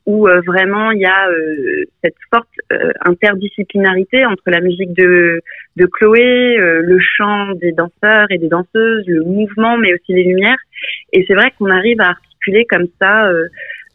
où 0.07 0.27
euh, 0.27 0.41
vraiment 0.45 0.91
il 0.91 1.01
y 1.01 1.07
a 1.07 1.29
euh, 1.29 1.85
cette 2.03 2.17
forte 2.33 2.49
euh, 2.73 2.93
interdisciplinarité 3.03 4.25
entre 4.25 4.43
la 4.47 4.61
musique 4.61 4.93
de, 4.95 5.41
de 5.77 5.87
Chloé, 5.87 6.57
le 6.57 6.99
chant 6.99 7.53
des 7.53 7.73
danseurs 7.73 8.27
et 8.31 8.39
des 8.39 8.49
danseuses, 8.49 9.05
le 9.07 9.23
mouvement, 9.23 9.77
mais 9.77 9.93
aussi 9.95 10.15
les 10.15 10.25
lumières. 10.25 10.59
Et 11.13 11.25
c'est 11.29 11.35
vrai 11.35 11.53
qu'on 11.57 11.71
arrive 11.71 12.01
à 12.01 12.09
articuler 12.09 12.65
comme 12.65 12.87
ça 13.01 13.31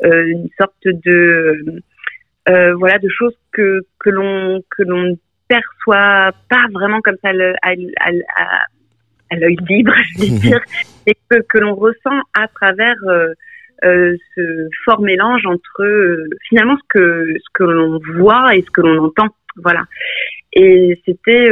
une 0.04 0.50
sorte 0.58 0.86
de 0.86 1.82
voilà 2.48 3.00
de 3.00 3.10
choses 3.10 3.36
que 3.52 3.82
que 4.00 4.10
l'on 4.10 4.62
perçoit 5.48 6.32
pas 6.50 6.66
vraiment 6.72 7.02
comme 7.02 7.18
ça 7.22 7.30
à, 7.30 9.36
l'œil 9.36 9.58
libre, 9.68 9.94
je 10.16 10.22
vais 10.22 10.40
dire, 10.40 10.62
et 11.08 11.16
que, 11.30 11.42
que 11.42 11.58
l'on 11.58 11.76
ressent 11.76 12.22
à 12.34 12.48
travers 12.48 12.96
euh, 13.08 13.34
euh, 13.84 14.16
ce 14.36 14.70
fort 14.86 15.02
mélange 15.02 15.46
entre 15.46 15.84
euh, 15.84 16.30
finalement 16.48 16.78
ce 16.78 16.84
que 16.90 17.34
ce 17.38 17.50
que 17.54 17.64
l'on 17.64 18.00
voit 18.18 18.56
et 18.56 18.62
ce 18.62 18.72
que 18.72 18.82
l'on 18.82 19.06
entend, 19.06 19.28
voilà. 19.58 19.84
Et 20.54 21.02
c'était 21.06 21.50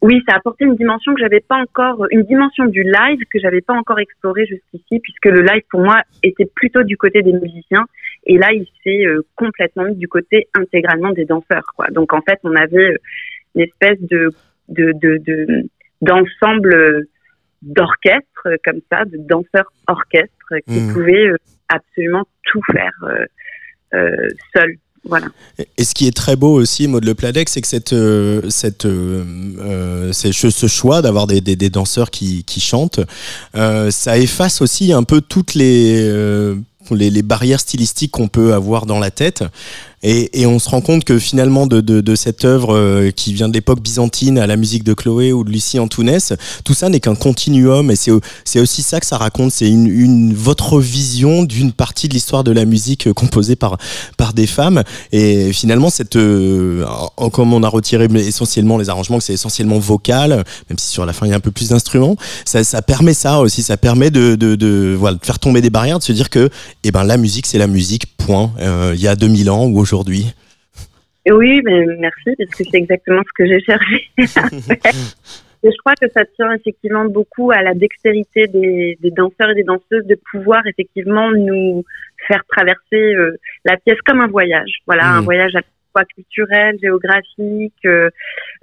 oui, 0.00 0.22
ça 0.28 0.34
a 0.34 0.38
apporté 0.38 0.64
une 0.64 0.76
dimension 0.76 1.12
que 1.12 1.20
j'avais 1.20 1.40
pas 1.40 1.56
encore, 1.56 2.06
une 2.10 2.22
dimension 2.22 2.66
du 2.66 2.82
live 2.82 3.18
que 3.32 3.40
j'avais 3.40 3.60
pas 3.60 3.74
encore 3.74 3.98
explorée 3.98 4.46
jusqu'ici, 4.46 5.00
puisque 5.00 5.26
le 5.26 5.40
live 5.40 5.62
pour 5.70 5.80
moi 5.80 6.02
était 6.22 6.48
plutôt 6.54 6.84
du 6.84 6.96
côté 6.96 7.22
des 7.22 7.32
musiciens, 7.32 7.84
et 8.28 8.38
là 8.38 8.52
il 8.52 8.66
s'est 8.84 9.06
euh, 9.06 9.22
complètement 9.34 9.84
mis 9.84 9.96
du 9.96 10.06
côté 10.06 10.48
intégralement 10.54 11.10
des 11.10 11.24
danseurs. 11.24 11.66
Quoi. 11.76 11.86
Donc 11.90 12.12
en 12.12 12.20
fait, 12.20 12.38
on 12.44 12.54
avait 12.54 12.90
euh, 12.90 12.96
une 13.54 13.62
espèce 13.62 13.98
de 14.00 14.30
de 14.68 15.66
d'ensemble 16.00 16.74
euh, 16.74 17.08
d'orchestre 17.62 18.48
comme 18.64 18.80
ça, 18.90 19.04
de 19.04 19.16
danseurs 19.16 19.72
orchestres 19.88 20.54
qui 20.66 20.80
mmh. 20.80 20.92
pouvaient 20.92 21.30
absolument 21.68 22.24
tout 22.44 22.60
faire 22.72 22.92
euh, 23.94 24.28
seuls. 24.54 24.76
Voilà. 25.04 25.26
Et 25.78 25.84
ce 25.84 25.94
qui 25.94 26.06
est 26.06 26.16
très 26.16 26.36
beau 26.36 26.52
aussi, 26.52 26.86
Maud 26.86 27.04
Le 27.04 27.14
Pladec, 27.14 27.48
c'est 27.48 27.60
que 27.60 27.66
cette, 27.66 27.92
euh, 27.92 28.42
cette, 28.50 28.84
euh, 28.84 30.12
ce 30.12 30.66
choix 30.66 31.02
d'avoir 31.02 31.26
des, 31.26 31.40
des, 31.40 31.56
des, 31.56 31.70
danseurs 31.70 32.10
qui, 32.10 32.44
qui 32.44 32.60
chantent, 32.60 33.00
euh, 33.54 33.90
ça 33.90 34.18
efface 34.18 34.60
aussi 34.60 34.92
un 34.92 35.04
peu 35.04 35.20
toutes 35.20 35.54
les, 35.54 36.54
les, 36.94 37.22
barrières 37.22 37.60
stylistiques 37.60 38.12
qu'on 38.12 38.28
peut 38.28 38.54
avoir 38.54 38.86
dans 38.86 38.98
la 38.98 39.10
tête. 39.10 39.44
Et, 40.02 40.46
on 40.46 40.58
se 40.58 40.68
rend 40.68 40.80
compte 40.80 41.04
que 41.04 41.18
finalement 41.18 41.66
de, 41.66 42.14
cette 42.14 42.44
œuvre 42.44 42.74
euh, 42.74 43.10
qui 43.10 43.32
vient 43.32 43.48
de 43.48 43.54
l'époque 43.54 43.80
byzantine 43.80 44.38
à 44.38 44.46
la 44.46 44.56
musique 44.56 44.82
de 44.84 44.94
Chloé 44.94 45.32
ou 45.32 45.44
de 45.44 45.50
Lucie 45.50 45.78
Antounès, 45.78 46.32
tout 46.64 46.74
ça 46.74 46.88
n'est 46.88 47.00
qu'un 47.00 47.14
continuum 47.14 47.90
et 47.90 47.96
c'est 47.96 48.60
aussi 48.60 48.82
ça 48.82 49.00
que 49.00 49.06
ça 49.06 49.18
raconte, 49.18 49.52
c'est 49.52 49.68
une, 49.68 50.34
votre 50.34 50.80
vision 50.80 51.44
d'une 51.44 51.72
partie 51.72 52.08
de 52.08 52.14
l'histoire 52.14 52.44
de 52.44 52.52
la 52.52 52.64
musique 52.64 53.12
composée 53.12 53.56
par, 53.56 53.76
par 54.16 54.32
des 54.32 54.46
femmes. 54.46 54.82
Et 55.12 55.52
finalement, 55.52 55.90
cette, 55.90 56.16
euh, 56.16 56.84
comme 57.32 57.52
on 57.52 57.62
a 57.62 57.68
retiré 57.68 58.08
essentiellement 58.14 58.78
les 58.78 58.88
arrangements, 58.88 59.18
que 59.18 59.24
c'est 59.24 59.34
essentiellement 59.34 59.78
vocal, 59.78 60.44
même 60.70 60.78
si 60.78 60.88
sur 60.88 61.04
la 61.06 61.12
fin 61.12 61.26
il 61.26 61.30
y 61.30 61.32
a 61.32 61.36
un 61.36 61.40
peu 61.40 61.50
plus 61.50 61.70
d'instruments, 61.70 62.16
ça, 62.44 62.82
permet 62.82 63.14
ça 63.14 63.40
aussi, 63.40 63.62
ça 63.62 63.76
permet 63.76 64.10
de, 64.10 64.96
voilà, 64.98 65.16
de 65.16 65.24
faire 65.24 65.38
tomber 65.38 65.60
des 65.60 65.70
barrières, 65.70 65.98
de 65.98 66.04
se 66.04 66.12
dire 66.12 66.30
que 66.30 66.48
eh 66.84 66.90
ben, 66.90 67.04
la 67.04 67.16
musique 67.16 67.46
c'est 67.46 67.58
la 67.58 67.66
musique, 67.66 68.06
point. 68.18 68.52
Euh, 68.60 68.92
il 68.94 69.00
y 69.00 69.08
a 69.08 69.16
2000 69.16 69.50
ans 69.50 69.64
ou 69.64 69.80
aujourd'hui 69.88 70.34
Oui, 71.30 71.60
mais 71.64 71.86
merci, 71.98 72.34
parce 72.36 72.50
que 72.50 72.64
c'est 72.64 72.78
exactement 72.78 73.22
ce 73.22 73.32
que 73.34 73.46
j'ai 73.46 73.60
cherché. 73.60 74.08
Et 75.64 75.70
je 75.72 75.76
crois 75.78 75.94
que 76.00 76.08
ça 76.14 76.24
tient 76.36 76.52
effectivement 76.52 77.06
beaucoup 77.06 77.50
à 77.50 77.62
la 77.62 77.74
dextérité 77.74 78.46
des, 78.46 78.96
des, 79.00 79.10
danseurs 79.10 79.50
et 79.50 79.54
des 79.54 79.64
danseuses 79.64 80.06
de 80.06 80.16
pouvoir 80.30 80.64
effectivement 80.66 81.32
nous 81.32 81.84
faire 82.28 82.44
traverser 82.48 83.14
euh, 83.14 83.36
la 83.64 83.76
pièce 83.76 83.98
comme 84.06 84.20
un 84.20 84.28
voyage. 84.28 84.70
Voilà, 84.86 85.14
un 85.14 85.20
mmh. 85.20 85.24
voyage 85.24 85.56
à 85.56 85.62
culturel, 86.14 86.76
géographique, 86.80 87.74
euh, 87.84 88.10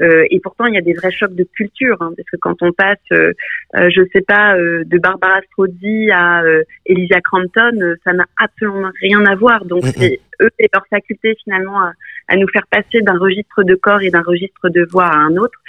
euh, 0.02 0.26
et 0.30 0.40
pourtant 0.40 0.66
il 0.66 0.76
y 0.76 0.78
a 0.78 0.82
des 0.82 0.94
vrais 0.94 1.12
chocs 1.12 1.36
de 1.36 1.44
culture, 1.44 1.98
hein, 2.02 2.14
parce 2.16 2.30
que 2.30 2.38
quand 2.38 2.62
on 2.62 2.72
passe, 2.72 2.98
euh, 3.12 3.34
euh 3.76 3.90
je 3.90 4.02
sais 4.14 4.22
pas, 4.22 4.56
euh, 4.56 4.84
de 4.86 4.98
Barbara 4.98 5.42
Strozzi 5.52 6.10
à 6.12 6.44
Elysia 6.86 7.22
Crampton, 7.22 7.96
ça 8.04 8.14
n'a 8.14 8.26
absolument 8.38 8.92
rien 9.02 9.26
à 9.26 9.36
voir. 9.36 9.66
Donc 9.66 9.86
c'est 9.86 10.20
eux 10.42 10.50
et 10.60 10.70
leur 10.74 10.86
faculté 10.88 11.36
finalement 11.44 11.80
à, 11.80 11.94
à 12.28 12.36
nous 12.36 12.48
faire 12.50 12.68
passer 12.70 13.02
d'un 13.02 13.18
registre 13.18 13.64
de 13.64 13.76
corps 13.76 14.02
et 14.02 14.10
d'un 14.10 14.22
registre 14.22 14.70
de 14.70 14.86
voix 14.92 15.06
à 15.06 15.18
un 15.18 15.38
autre. 15.38 15.60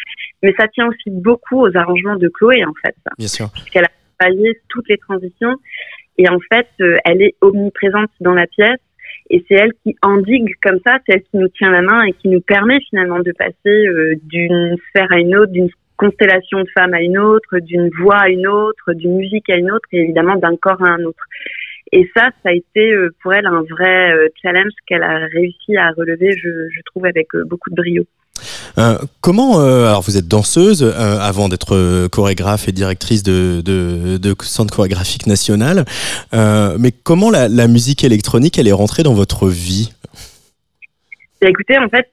Mais 0.42 0.54
ça 0.58 0.68
tient 0.68 0.88
aussi 0.88 1.10
beaucoup 1.10 1.60
aux 1.60 1.76
arrangements 1.76 2.16
de 2.16 2.28
Chloé 2.28 2.64
en 2.64 2.74
fait, 2.82 2.94
ça. 3.04 3.12
Bien 3.18 3.28
sûr. 3.28 3.50
Puisqu'elle 3.52 3.84
a 3.84 3.90
travaillé 4.18 4.58
toutes 4.68 4.88
les 4.88 4.98
transitions 4.98 5.54
et 6.18 6.28
en 6.28 6.38
fait 6.52 6.68
elle 7.04 7.22
est 7.22 7.36
omniprésente 7.40 8.10
dans 8.20 8.34
la 8.34 8.46
pièce 8.46 8.80
et 9.30 9.44
c'est 9.48 9.54
elle 9.54 9.72
qui 9.82 9.96
endigue 10.02 10.54
comme 10.62 10.78
ça, 10.86 10.98
c'est 11.04 11.16
elle 11.16 11.22
qui 11.22 11.36
nous 11.36 11.48
tient 11.48 11.70
la 11.70 11.82
main 11.82 12.02
et 12.04 12.12
qui 12.12 12.28
nous 12.28 12.40
permet 12.40 12.80
finalement 12.88 13.20
de 13.20 13.32
passer 13.32 13.86
euh, 13.86 14.14
d'une 14.24 14.76
sphère 14.88 15.10
à 15.10 15.18
une 15.18 15.36
autre, 15.36 15.52
d'une 15.52 15.70
constellation 15.96 16.60
de 16.60 16.68
femmes 16.76 16.94
à 16.94 17.00
une 17.00 17.18
autre, 17.18 17.58
d'une 17.58 17.90
voix 18.00 18.18
à 18.18 18.28
une 18.28 18.46
autre, 18.46 18.92
d'une 18.92 19.16
musique 19.16 19.48
à 19.50 19.56
une 19.56 19.70
autre 19.70 19.88
et 19.92 20.00
évidemment 20.00 20.36
d'un 20.36 20.56
corps 20.56 20.82
à 20.82 20.90
un 20.90 21.04
autre. 21.04 21.24
Et 21.92 22.08
ça, 22.16 22.30
ça 22.42 22.50
a 22.50 22.52
été 22.52 22.92
euh, 22.92 23.10
pour 23.22 23.32
elle 23.32 23.46
un 23.46 23.62
vrai 23.62 24.12
euh, 24.12 24.28
challenge 24.42 24.72
qu'elle 24.86 25.02
a 25.02 25.26
réussi 25.26 25.76
à 25.76 25.90
relever, 25.90 26.32
je, 26.32 26.68
je 26.68 26.80
trouve, 26.86 27.06
avec 27.06 27.28
beaucoup 27.46 27.70
de 27.70 27.76
brio. 27.76 28.04
Euh, 28.78 28.98
comment, 29.20 29.60
euh, 29.60 29.86
alors 29.86 30.02
vous 30.02 30.16
êtes 30.16 30.28
danseuse 30.28 30.82
euh, 30.82 31.18
avant 31.18 31.48
d'être 31.48 32.08
chorégraphe 32.08 32.68
et 32.68 32.72
directrice 32.72 33.22
de, 33.22 33.62
Centre 34.42 34.74
chorégraphique 34.74 35.26
national, 35.26 35.84
mais 36.32 36.92
comment 36.92 37.30
la, 37.30 37.68
musique 37.68 38.04
électronique 38.04 38.58
elle 38.58 38.68
est 38.68 38.72
rentrée 38.72 39.02
dans 39.02 39.14
votre 39.14 39.48
vie? 39.48 39.92
Bah, 41.40 41.48
Écoutez, 41.48 41.78
en 41.78 41.88
fait, 41.88 42.08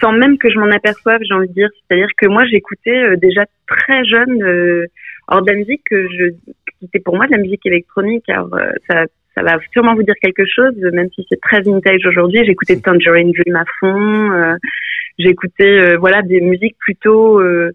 sans 0.00 0.12
même 0.12 0.38
que 0.38 0.50
je 0.50 0.58
m'en 0.58 0.70
aperçoive, 0.70 1.20
j'ai 1.26 1.34
envie 1.34 1.48
de 1.48 1.54
dire, 1.54 1.68
c'est-à-dire 1.88 2.08
que 2.16 2.26
moi 2.26 2.44
j'écoutais 2.50 3.16
déjà 3.16 3.44
très 3.66 4.04
jeune, 4.04 4.86
hors 5.28 5.42
de 5.42 5.50
la 5.50 5.56
musique 5.56 5.82
que 5.88 6.08
je, 6.08 6.30
qui 6.78 6.86
était 6.86 7.00
pour 7.00 7.16
moi 7.16 7.26
de 7.26 7.32
la 7.32 7.38
musique 7.38 7.64
électronique. 7.64 8.28
Alors 8.28 8.50
ça 8.88 9.42
va 9.42 9.58
sûrement 9.72 9.94
vous 9.94 10.02
dire 10.02 10.14
quelque 10.20 10.44
chose, 10.46 10.74
même 10.92 11.08
si 11.14 11.24
c'est 11.28 11.40
très 11.40 11.60
vintage 11.60 12.04
aujourd'hui. 12.06 12.44
J'écoutais 12.44 12.76
Tangerine 12.76 13.32
Dream 13.32 13.56
à 13.56 13.64
fond. 13.78 14.56
J'écoutais 15.20 15.78
euh, 15.78 15.96
voilà 15.98 16.22
des 16.22 16.40
musiques 16.40 16.76
plutôt. 16.78 17.40
Euh, 17.40 17.70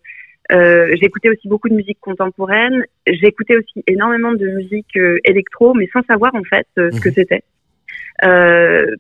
euh, 0.52 0.96
j'écoutais 1.02 1.30
aussi 1.30 1.48
beaucoup 1.48 1.70
de 1.70 1.74
musique 1.74 2.00
contemporaine. 2.00 2.84
J'écoutais 3.08 3.58
aussi 3.58 3.84
énormément 3.88 4.34
de 4.34 4.48
musique 4.48 4.98
électro, 5.24 5.74
mais 5.74 5.88
sans 5.92 6.04
savoir 6.04 6.36
en 6.36 6.44
fait 6.44 6.68
ce 6.78 7.00
que 7.00 7.10
mhm. 7.10 7.14
c'était, 7.16 7.44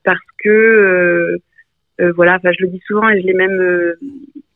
parce 0.03 0.25
que 0.43 1.37
voilà. 2.15 2.35
Enfin, 2.35 2.51
je 2.57 2.65
le 2.65 2.71
dis 2.71 2.81
souvent 2.87 3.09
et 3.09 3.21
je 3.21 3.27
l'ai 3.27 3.33
même 3.33 3.95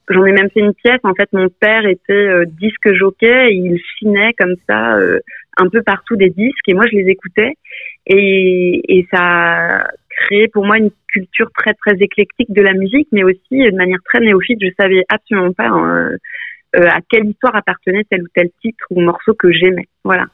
J'en 0.09 0.25
ai 0.25 0.31
même 0.31 0.49
fait 0.49 0.61
une 0.61 0.73
pièce. 0.73 0.99
En 1.03 1.13
fait, 1.13 1.29
mon 1.33 1.49
père 1.49 1.85
était 1.85 2.13
euh, 2.13 2.45
disque 2.45 2.93
jockey 2.93 3.51
et 3.51 3.53
il 3.53 3.79
chinait 3.97 4.33
comme 4.33 4.55
ça 4.67 4.95
euh, 4.95 5.19
un 5.57 5.69
peu 5.69 5.83
partout 5.83 6.15
des 6.15 6.29
disques 6.29 6.67
et 6.67 6.73
moi 6.73 6.85
je 6.91 6.97
les 6.97 7.09
écoutais 7.09 7.53
et, 8.07 8.81
et 8.87 9.07
ça 9.11 9.87
créé 10.25 10.47
pour 10.47 10.65
moi 10.65 10.77
une 10.77 10.91
culture 11.07 11.49
très 11.55 11.73
très 11.73 11.95
éclectique 11.99 12.51
de 12.51 12.61
la 12.61 12.73
musique, 12.73 13.07
mais 13.11 13.23
aussi 13.23 13.39
de 13.51 13.75
manière 13.75 13.99
très 14.05 14.19
néophyte. 14.19 14.59
Je 14.61 14.69
savais 14.79 15.03
absolument 15.09 15.53
pas 15.53 15.67
hein, 15.67 16.11
euh, 16.75 16.87
à 16.87 16.99
quelle 17.09 17.25
histoire 17.25 17.55
appartenait 17.55 18.03
tel 18.09 18.23
ou 18.23 18.27
tel 18.33 18.49
titre 18.61 18.85
ou 18.91 19.01
morceau 19.01 19.33
que 19.33 19.51
j'aimais. 19.51 19.87
Voilà. 20.03 20.25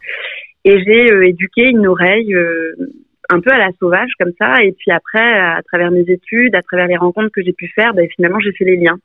Et 0.63 0.83
j'ai 0.83 1.27
éduqué 1.27 1.69
une 1.69 1.87
oreille 1.87 2.35
un 3.29 3.39
peu 3.39 3.51
à 3.51 3.57
la 3.57 3.69
sauvage 3.79 4.09
comme 4.19 4.31
ça. 4.39 4.63
Et 4.63 4.71
puis 4.73 4.91
après, 4.91 5.39
à 5.39 5.61
travers 5.67 5.91
mes 5.91 6.05
études, 6.07 6.55
à 6.55 6.61
travers 6.61 6.87
les 6.87 6.97
rencontres 6.97 7.31
que 7.33 7.41
j'ai 7.43 7.53
pu 7.53 7.67
faire, 7.73 7.93
ben, 7.93 8.07
finalement, 8.15 8.39
j'ai 8.39 8.51
fait 8.53 8.65
les 8.65 8.77
liens. 8.77 8.97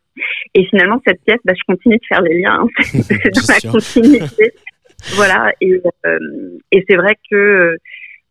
Et 0.55 0.65
finalement, 0.67 1.01
cette 1.07 1.23
pièce, 1.25 1.41
ben, 1.45 1.55
je 1.57 1.65
continue 1.73 1.97
de 1.97 2.07
faire 2.09 2.23
les 2.23 2.41
liens. 2.41 2.67
c'est 2.81 3.31
dans 3.31 3.69
la 3.69 3.73
continuité. 3.73 4.53
voilà. 5.15 5.53
Et, 5.61 5.81
euh, 6.07 6.19
et 6.73 6.85
c'est 6.89 6.97
vrai 6.97 7.17
que 7.31 7.77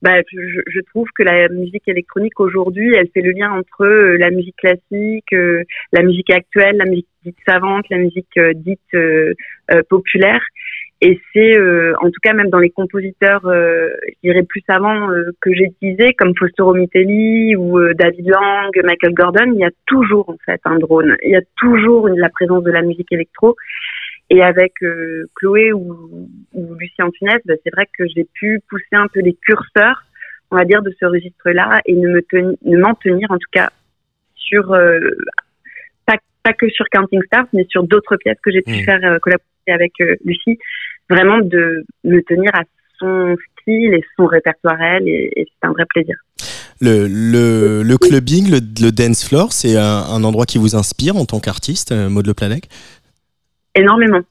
bah, 0.01 0.22
je, 0.32 0.62
je, 0.65 0.79
trouve 0.91 1.08
que 1.13 1.24
la 1.24 1.50
musique 1.50 1.88
électronique 1.88 2.39
aujourd'hui, 2.39 2.94
elle 2.96 3.10
fait 3.13 3.22
le 3.22 3.32
lien 3.32 3.51
entre 3.51 3.84
euh, 3.84 4.18
la 4.18 4.29
musique 4.29 4.56
classique, 4.56 5.34
euh, 5.34 5.63
la 5.91 6.03
musique 6.03 6.32
actuelle, 6.32 6.77
la 6.77 6.86
musique 6.86 7.08
dite 7.25 7.38
savante, 7.46 7.86
la 7.89 7.98
musique 7.98 8.38
euh, 8.38 8.53
dite 8.55 8.79
populaire. 9.90 10.42
Et 11.01 11.18
c'est, 11.31 11.57
en 12.01 12.07
tout 12.07 12.20
cas, 12.22 12.33
même 12.33 12.50
dans 12.50 12.59
les 12.59 12.72
compositeurs, 12.72 13.40
je 13.46 14.14
dirais 14.22 14.44
plus 14.44 14.62
savants 14.68 15.07
que 15.40 15.53
j'ai 15.53 15.66
utilisés, 15.66 16.14
comme 16.18 16.33
Fausto 16.38 16.74
Mitelli 16.74 17.55
ou 17.55 17.79
David 17.94 18.27
Lang, 18.27 18.70
Michael 18.83 19.14
Gordon, 19.14 19.53
il 19.53 19.59
y 19.59 19.64
a 19.64 19.72
toujours 19.85 20.29
en 20.29 20.35
fait 20.46 20.59
un 20.66 20.77
drone. 20.77 21.16
Il 21.24 21.31
y 21.31 21.38
a 21.38 21.42
toujours 21.55 22.09
la 22.09 22.27
présence 22.27 22.64
de 22.64 22.72
la 22.72 22.81
musique 22.81 23.14
électro. 23.14 23.55
Et 24.29 24.44
avec 24.44 24.74
euh, 24.83 25.25
Chloé 25.35 25.74
ou, 25.74 26.29
ou 26.53 26.74
Lucien 26.75 27.09
Funès, 27.18 27.42
bah, 27.46 27.55
c'est 27.63 27.74
vrai 27.74 27.87
que 27.98 28.05
j'ai 28.15 28.27
pu 28.33 28.61
pousser 28.70 28.85
un 28.94 29.07
peu 29.07 29.22
les 29.22 29.33
curseurs, 29.33 30.03
on 30.51 30.57
va 30.57 30.65
dire, 30.65 30.81
de 30.83 30.94
ce 31.00 31.05
registre-là 31.05 31.81
et 31.85 31.96
ne 31.96 32.07
me 32.09 32.22
ne 32.63 32.77
m'en 32.77 32.94
tenir 32.94 33.31
en 33.31 33.37
tout 33.37 33.50
cas 33.51 33.70
sur 34.35 34.72
euh, 34.74 35.00
pas, 36.05 36.18
pas 36.44 36.53
que 36.53 36.70
sur 36.70 36.85
Counting 36.92 37.22
Stars, 37.25 37.48
mais 37.53 37.65
sur 37.70 37.83
d'autres 37.83 38.18
pièces 38.18 38.37
que 38.44 38.51
j'ai 38.51 38.61
pu 38.61 38.81
mmh. 38.81 38.83
faire 38.83 39.00
euh, 39.03 39.20
collaborer 39.20 39.46
avec 39.68 39.94
Lucie, 40.25 40.57
vraiment 41.09 41.39
de 41.39 41.85
me 42.03 42.22
tenir 42.22 42.50
à 42.55 42.63
son 43.00 43.35
style 43.61 43.94
et 43.94 44.03
son 44.15 44.25
répertoire 44.25 44.81
elle, 44.81 45.07
et, 45.07 45.31
et 45.35 45.46
c'est 45.46 45.68
un 45.68 45.72
vrai 45.72 45.85
plaisir. 45.89 46.15
Le, 46.81 47.07
le, 47.07 47.83
le 47.83 47.98
clubbing, 47.98 48.50
le, 48.50 48.59
le, 48.81 48.92
dance 48.92 49.27
floor, 49.27 49.51
c'est 49.51 49.75
un, 49.75 49.83
un, 49.83 50.24
endroit 50.24 50.46
qui 50.46 50.57
vous 50.57 50.77
inspire 50.77 51.18
en 51.18 51.25
tant 51.25 51.39
qu'artiste, 51.42 51.92
Maud 51.92 52.25
Le 52.25 52.33
Planec 52.33 52.70
Énormément. 53.75 54.22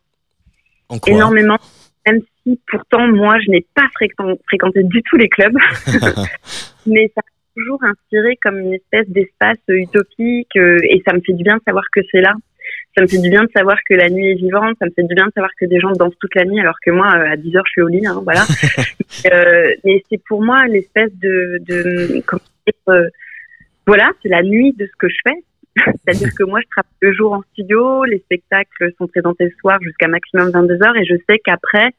Énormément. 1.06 1.58
Même 2.06 2.20
si 2.42 2.58
pourtant, 2.66 3.06
moi, 3.08 3.38
je 3.44 3.50
n'ai 3.50 3.66
pas 3.74 3.88
fréquenté 3.94 4.82
du 4.82 5.02
tout 5.02 5.16
les 5.16 5.28
clubs. 5.28 5.56
Mais 6.86 7.10
ça 7.14 7.20
m'a 7.20 7.54
toujours 7.54 7.82
inspiré 7.84 8.36
comme 8.42 8.58
une 8.58 8.74
espèce 8.74 9.08
d'espace 9.08 9.58
utopique. 9.68 10.56
Euh, 10.56 10.78
et 10.84 11.02
ça 11.06 11.12
me 11.12 11.20
fait 11.20 11.34
du 11.34 11.44
bien 11.44 11.56
de 11.56 11.62
savoir 11.64 11.84
que 11.92 12.00
c'est 12.10 12.20
là. 12.20 12.34
Ça 12.96 13.02
me 13.02 13.06
fait 13.06 13.18
du 13.18 13.30
bien 13.30 13.44
de 13.44 13.50
savoir 13.54 13.76
que 13.88 13.94
la 13.94 14.08
nuit 14.08 14.32
est 14.32 14.34
vivante. 14.34 14.76
Ça 14.78 14.86
me 14.86 14.90
fait 14.90 15.04
du 15.04 15.14
bien 15.14 15.26
de 15.26 15.32
savoir 15.32 15.50
que 15.58 15.66
des 15.66 15.78
gens 15.78 15.92
dansent 15.92 16.18
toute 16.20 16.34
la 16.34 16.44
nuit 16.44 16.60
alors 16.60 16.76
que 16.84 16.90
moi, 16.90 17.06
euh, 17.14 17.32
à 17.32 17.36
10 17.36 17.56
heures, 17.56 17.66
je 17.66 17.72
suis 17.72 17.82
au 17.82 17.88
lit. 17.88 18.06
Hein, 18.06 18.20
voilà. 18.24 18.42
euh, 19.32 19.74
mais 19.84 20.02
c'est 20.10 20.22
pour 20.26 20.42
moi 20.42 20.66
l'espèce 20.66 21.12
de... 21.14 21.58
de 21.66 22.22
euh, 22.88 23.08
voilà, 23.86 24.10
c'est 24.22 24.28
la 24.28 24.42
nuit 24.42 24.72
de 24.72 24.86
ce 24.86 24.96
que 24.98 25.08
je 25.08 25.16
fais. 25.22 25.44
C'est-à-dire 26.04 26.30
que 26.36 26.44
moi, 26.44 26.60
je 26.62 26.68
travaille 26.68 26.90
le 27.00 27.12
jour 27.12 27.32
en 27.32 27.42
studio, 27.52 28.04
les 28.04 28.18
spectacles 28.18 28.92
sont 28.98 29.06
présentés 29.06 29.44
le 29.44 29.52
soir 29.60 29.78
jusqu'à 29.82 30.08
maximum 30.08 30.50
22 30.50 30.74
heures, 30.82 30.96
et 30.96 31.04
je 31.04 31.14
sais 31.28 31.38
qu'après, 31.44 31.90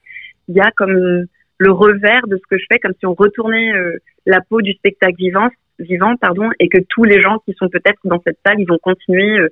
il 0.48 0.56
y 0.56 0.62
a 0.62 0.72
comme 0.76 1.26
le 1.60 1.72
revers 1.72 2.26
de 2.28 2.38
ce 2.38 2.48
que 2.50 2.58
je 2.58 2.66
fais, 2.72 2.80
comme 2.80 2.94
si 2.98 3.06
on 3.06 3.14
retournait 3.14 3.74
euh, 3.74 3.98
la 4.26 4.42
peau 4.42 4.62
du 4.62 4.74
spectacle 4.74 5.16
vivant, 5.18 5.50
vivant, 5.78 6.16
pardon, 6.16 6.50
et 6.60 6.70
que 6.70 6.80
tous 6.90 7.04
les 7.04 7.22
gens 7.22 7.40
qui 7.46 7.54
sont 7.54 7.70
peut-être 7.70 8.00
dans 8.06 8.22
cette 8.26 8.40
salle, 8.46 8.60
ils 8.60 8.68
vont 8.68 8.80
continuer 8.82 9.40
euh, 9.40 9.50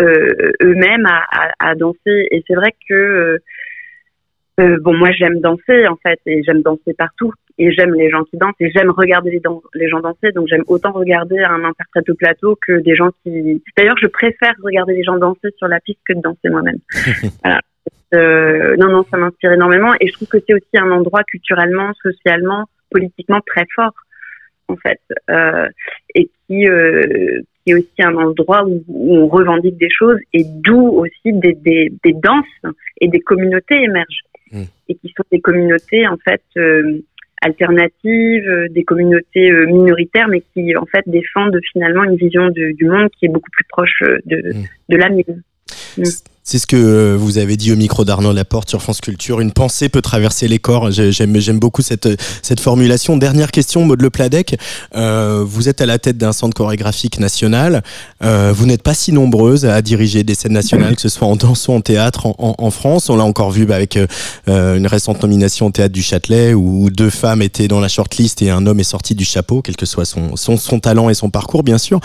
euh, 0.00 0.52
eux-mêmes 0.62 1.06
à, 1.06 1.52
à, 1.60 1.74
danser. 1.74 2.28
Et 2.30 2.42
c'est 2.46 2.54
vrai 2.54 2.74
que 2.88 3.38
bon, 4.58 4.94
moi 4.94 5.10
j'aime 5.12 5.40
danser 5.40 5.86
en 5.86 5.96
fait, 5.96 6.18
et 6.26 6.42
j'aime 6.42 6.62
danser 6.62 6.94
partout, 6.96 7.32
et 7.58 7.72
j'aime 7.72 7.94
les 7.94 8.10
gens 8.10 8.24
qui 8.24 8.36
dansent, 8.36 8.54
et 8.60 8.70
j'aime 8.70 8.90
regarder 8.90 9.30
les, 9.30 9.42
les, 9.74 9.88
gens 9.88 10.00
danser, 10.00 10.32
donc 10.32 10.48
j'aime 10.48 10.64
autant 10.66 10.92
regarder 10.92 11.38
un 11.38 11.64
interprète 11.64 12.08
au 12.10 12.14
plateau 12.14 12.58
que 12.60 12.80
des 12.80 12.96
gens 12.96 13.10
qui. 13.22 13.62
D'ailleurs, 13.76 13.96
je 14.00 14.08
préfère 14.08 14.54
regarder 14.62 14.94
les 14.94 15.04
gens 15.04 15.16
danser 15.16 15.50
sur 15.56 15.68
la 15.68 15.80
piste 15.80 16.00
que 16.06 16.14
de 16.14 16.20
danser 16.20 16.48
moi-même. 16.50 16.78
voilà. 17.44 17.60
Euh, 18.14 18.76
non, 18.76 18.88
non, 18.88 19.04
ça 19.10 19.16
m'inspire 19.16 19.52
énormément, 19.52 19.92
et 20.00 20.08
je 20.08 20.12
trouve 20.12 20.28
que 20.28 20.38
c'est 20.46 20.54
aussi 20.54 20.76
un 20.76 20.90
endroit 20.90 21.22
culturellement, 21.24 21.92
socialement, 22.02 22.64
politiquement 22.90 23.40
très 23.46 23.66
fort 23.74 23.92
en 24.68 24.76
fait, 24.76 25.00
euh, 25.30 25.68
et 26.14 26.30
qui 26.46 26.66
euh, 26.66 27.40
qui 27.64 27.72
est 27.72 27.74
aussi 27.74 28.02
un 28.02 28.14
endroit 28.14 28.64
où, 28.64 28.82
où, 28.88 29.16
on 29.16 29.28
revendique 29.28 29.76
des 29.76 29.90
choses 29.90 30.18
et 30.32 30.44
d'où 30.44 30.88
aussi 30.88 31.32
des, 31.32 31.52
des, 31.52 31.92
des 32.02 32.12
danses 32.12 32.74
et 33.00 33.08
des 33.08 33.20
communautés 33.20 33.82
émergent. 33.82 34.22
Mm. 34.52 34.64
et 34.88 34.94
qui 34.94 35.08
sont 35.16 35.24
des 35.32 35.40
communautés 35.40 36.06
en 36.06 36.16
fait 36.18 36.42
alternatives, 37.44 38.48
euh, 38.48 38.68
des 38.70 38.84
communautés 38.84 39.50
euh, 39.50 39.66
minoritaires, 39.66 40.28
mais 40.28 40.42
qui 40.52 40.76
en 40.76 40.86
fait 40.86 41.04
défendent 41.06 41.58
finalement 41.72 42.04
une 42.04 42.16
vision 42.16 42.48
de, 42.48 42.72
du 42.72 42.86
monde 42.86 43.08
qui 43.18 43.26
est 43.26 43.28
beaucoup 43.28 43.50
plus 43.50 43.66
proche 43.68 44.02
de, 44.24 44.36
mm. 44.36 44.64
de 44.88 44.96
la 44.96 45.08
mienne. 45.10 45.42
C'est 46.46 46.58
ce 46.58 46.66
que 46.66 46.76
euh, 46.76 47.16
vous 47.18 47.38
avez 47.38 47.56
dit 47.56 47.72
au 47.72 47.76
micro 47.76 48.04
d'Arnaud 48.04 48.34
Laporte 48.34 48.68
sur 48.68 48.82
France 48.82 49.00
Culture. 49.00 49.40
Une 49.40 49.50
pensée 49.50 49.88
peut 49.88 50.02
traverser 50.02 50.46
les 50.46 50.58
corps. 50.58 50.90
J'aime, 50.90 51.40
j'aime 51.40 51.58
beaucoup 51.58 51.80
cette, 51.80 52.06
cette 52.42 52.60
formulation. 52.60 53.16
Dernière 53.16 53.50
question, 53.50 53.86
Maud 53.86 54.02
Le 54.02 54.10
Pladec. 54.10 54.58
Euh, 54.94 55.42
vous 55.42 55.70
êtes 55.70 55.80
à 55.80 55.86
la 55.86 55.98
tête 55.98 56.18
d'un 56.18 56.34
centre 56.34 56.54
chorégraphique 56.54 57.18
national. 57.18 57.82
Euh, 58.22 58.52
vous 58.54 58.66
n'êtes 58.66 58.82
pas 58.82 58.92
si 58.92 59.10
nombreuse 59.10 59.64
à 59.64 59.80
diriger 59.80 60.22
des 60.22 60.34
scènes 60.34 60.52
nationales, 60.52 60.96
que 60.96 61.00
ce 61.00 61.08
soit 61.08 61.26
en 61.26 61.36
danse 61.36 61.66
ou 61.68 61.72
en 61.72 61.80
théâtre 61.80 62.26
en, 62.26 62.54
en, 62.58 62.70
France. 62.70 63.08
On 63.08 63.16
l'a 63.16 63.24
encore 63.24 63.50
vu 63.50 63.64
bah, 63.64 63.76
avec 63.76 63.96
euh, 63.96 64.76
une 64.76 64.86
récente 64.86 65.22
nomination 65.22 65.68
au 65.68 65.70
théâtre 65.70 65.94
du 65.94 66.02
Châtelet 66.02 66.52
où 66.52 66.90
deux 66.90 67.08
femmes 67.08 67.40
étaient 67.40 67.68
dans 67.68 67.80
la 67.80 67.88
shortlist 67.88 68.42
et 68.42 68.50
un 68.50 68.66
homme 68.66 68.80
est 68.80 68.84
sorti 68.84 69.14
du 69.14 69.24
chapeau, 69.24 69.62
quel 69.62 69.76
que 69.76 69.86
soit 69.86 70.04
son, 70.04 70.36
son, 70.36 70.58
son 70.58 70.78
talent 70.78 71.08
et 71.08 71.14
son 71.14 71.30
parcours, 71.30 71.62
bien 71.62 71.78
sûr. 71.78 72.00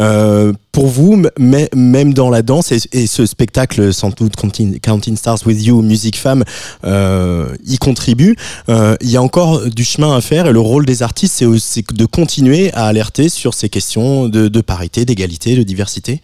Euh, 0.00 0.54
pour 0.72 0.86
vous, 0.86 1.22
même 1.38 2.14
dans 2.14 2.30
la 2.30 2.40
danse 2.40 2.72
et 2.72 3.06
ce 3.06 3.26
spectacle 3.26 3.81
sans 3.90 4.10
doute 4.10 4.34
Counting 4.36 5.16
Stars 5.16 5.38
with 5.46 5.64
You, 5.64 5.82
Musique 5.82 6.16
Femme, 6.16 6.44
euh, 6.84 7.46
y 7.64 7.78
contribue. 7.78 8.36
Euh, 8.68 8.96
il 9.00 9.10
y 9.10 9.16
a 9.16 9.22
encore 9.22 9.68
du 9.68 9.84
chemin 9.84 10.16
à 10.16 10.20
faire 10.20 10.46
et 10.46 10.52
le 10.52 10.60
rôle 10.60 10.84
des 10.84 11.02
artistes, 11.02 11.44
c'est 11.58 11.92
de 11.92 12.06
continuer 12.06 12.72
à 12.74 12.86
alerter 12.86 13.28
sur 13.28 13.54
ces 13.54 13.68
questions 13.68 14.28
de, 14.28 14.48
de 14.48 14.60
parité, 14.60 15.04
d'égalité, 15.04 15.56
de 15.56 15.62
diversité. 15.62 16.20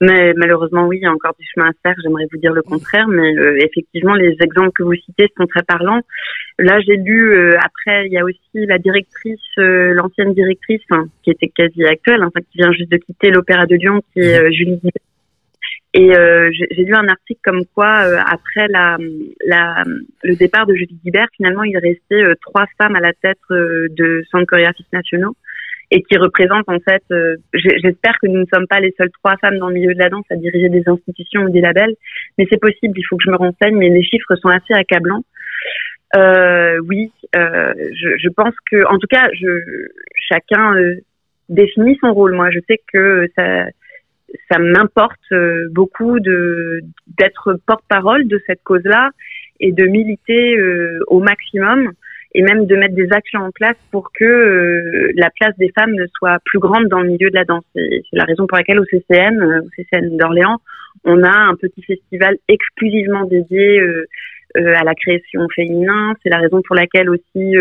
Mais 0.00 0.34
malheureusement, 0.36 0.86
oui, 0.86 0.98
il 0.98 1.02
y 1.02 1.06
a 1.06 1.12
encore 1.12 1.34
du 1.38 1.46
chemin 1.54 1.70
à 1.70 1.72
faire. 1.82 1.94
J'aimerais 2.02 2.26
vous 2.30 2.38
dire 2.38 2.52
le 2.52 2.62
contraire, 2.62 3.08
mais 3.08 3.34
euh, 3.38 3.56
effectivement, 3.64 4.14
les 4.14 4.36
exemples 4.40 4.72
que 4.74 4.82
vous 4.82 4.94
citez 4.94 5.28
sont 5.38 5.46
très 5.46 5.62
parlants. 5.62 6.00
Là, 6.58 6.80
j'ai 6.80 6.96
lu 6.96 7.32
euh, 7.32 7.56
après, 7.64 8.06
il 8.06 8.12
y 8.12 8.18
a 8.18 8.24
aussi 8.24 8.66
la 8.66 8.78
directrice, 8.78 9.40
euh, 9.58 9.94
l'ancienne 9.94 10.34
directrice, 10.34 10.82
hein, 10.90 11.06
qui 11.22 11.30
était 11.30 11.48
quasi 11.48 11.84
actuelle, 11.84 12.22
enfin, 12.24 12.40
qui 12.40 12.58
vient 12.58 12.72
juste 12.72 12.90
de 12.90 12.98
quitter 12.98 13.30
l'Opéra 13.30 13.66
de 13.66 13.76
Lyon, 13.76 14.02
qui 14.12 14.20
est 14.20 14.52
Julie 14.52 14.80
Et 15.98 16.12
j'ai 16.52 16.84
lu 16.84 16.94
un 16.94 17.08
article 17.08 17.40
comme 17.42 17.64
quoi, 17.74 17.88
après 18.30 18.68
la, 18.68 18.98
la, 19.46 19.82
le 20.22 20.36
départ 20.36 20.66
de 20.66 20.74
Julie 20.74 20.98
Guibert, 21.02 21.28
finalement, 21.34 21.62
il 21.62 21.78
restait 21.78 22.22
trois 22.42 22.66
femmes 22.78 22.96
à 22.96 23.00
la 23.00 23.14
tête 23.14 23.38
de 23.50 24.22
centres 24.30 24.44
chorégraphiques 24.44 24.92
nationaux 24.92 25.34
et 25.90 26.02
qui 26.02 26.16
représente 26.16 26.68
en 26.68 26.78
fait, 26.80 27.02
euh, 27.12 27.36
j'espère 27.54 28.18
que 28.20 28.26
nous 28.26 28.40
ne 28.40 28.46
sommes 28.52 28.66
pas 28.66 28.80
les 28.80 28.94
seules 28.98 29.10
trois 29.22 29.36
femmes 29.36 29.58
dans 29.58 29.68
le 29.68 29.74
milieu 29.74 29.94
de 29.94 29.98
la 29.98 30.08
danse 30.08 30.24
à 30.30 30.36
diriger 30.36 30.68
des 30.68 30.82
institutions 30.86 31.42
ou 31.42 31.50
des 31.50 31.60
labels, 31.60 31.94
mais 32.38 32.46
c'est 32.50 32.60
possible, 32.60 32.98
il 32.98 33.04
faut 33.08 33.16
que 33.16 33.24
je 33.24 33.30
me 33.30 33.36
renseigne, 33.36 33.76
mais 33.76 33.88
les 33.88 34.02
chiffres 34.02 34.34
sont 34.36 34.48
assez 34.48 34.74
accablants. 34.74 35.22
Euh, 36.16 36.78
oui, 36.88 37.10
euh, 37.36 37.74
je, 37.76 38.16
je, 38.18 38.28
pense 38.28 38.54
que, 38.70 38.84
en 38.86 38.98
tout 38.98 39.06
cas, 39.08 39.28
je, 39.32 39.48
chacun 40.28 40.76
euh, 40.76 40.96
définit 41.48 41.98
son 42.00 42.12
rôle. 42.12 42.34
Moi, 42.34 42.50
je 42.50 42.60
sais 42.68 42.80
que 42.92 43.26
ça, 43.36 43.66
ça 44.50 44.58
m'importe 44.58 45.20
euh, 45.32 45.68
beaucoup 45.70 46.20
de 46.20 46.80
d'être 47.18 47.58
porte-parole 47.66 48.26
de 48.26 48.40
cette 48.46 48.62
cause-là 48.62 49.10
et 49.60 49.72
de 49.72 49.86
militer 49.86 50.58
au 51.06 51.20
maximum 51.20 51.92
et 52.36 52.42
même 52.42 52.66
de 52.66 52.76
mettre 52.76 52.94
des 52.94 53.10
actions 53.12 53.40
en 53.40 53.50
place 53.50 53.76
pour 53.90 54.12
que 54.12 54.24
euh, 54.24 55.10
la 55.16 55.30
place 55.30 55.56
des 55.56 55.72
femmes 55.74 55.94
soit 56.18 56.38
plus 56.44 56.58
grande 56.58 56.86
dans 56.88 57.00
le 57.00 57.08
milieu 57.08 57.30
de 57.30 57.34
la 57.34 57.44
danse. 57.44 57.64
C'est 57.74 58.02
la 58.12 58.24
raison 58.24 58.46
pour 58.46 58.58
laquelle 58.58 58.78
au 58.78 58.84
CCN, 58.84 59.40
euh, 59.40 59.62
au 59.62 59.68
CCN 59.74 60.18
d'Orléans, 60.18 60.58
on 61.04 61.22
a 61.22 61.30
un 61.30 61.54
petit 61.54 61.82
festival 61.82 62.36
exclusivement 62.46 63.24
dédié 63.24 63.80
euh, 63.80 64.04
à 64.54 64.84
la 64.84 64.94
création 64.94 65.48
féminin. 65.54 66.12
C'est 66.22 66.28
la 66.28 66.36
raison 66.36 66.60
pour 66.66 66.76
laquelle 66.76 67.08
aussi, 67.10 67.54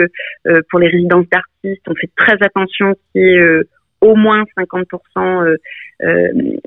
pour 0.70 0.80
les 0.80 0.88
résidences 0.88 1.26
d'artistes, 1.30 1.84
on 1.88 1.96
fait 1.96 2.10
très 2.16 2.38
attention 2.42 2.96
qu'il 3.12 3.22
y 3.22 3.36
ait 3.36 3.62
au 4.00 4.16
moins 4.16 4.46
50% 4.58 5.58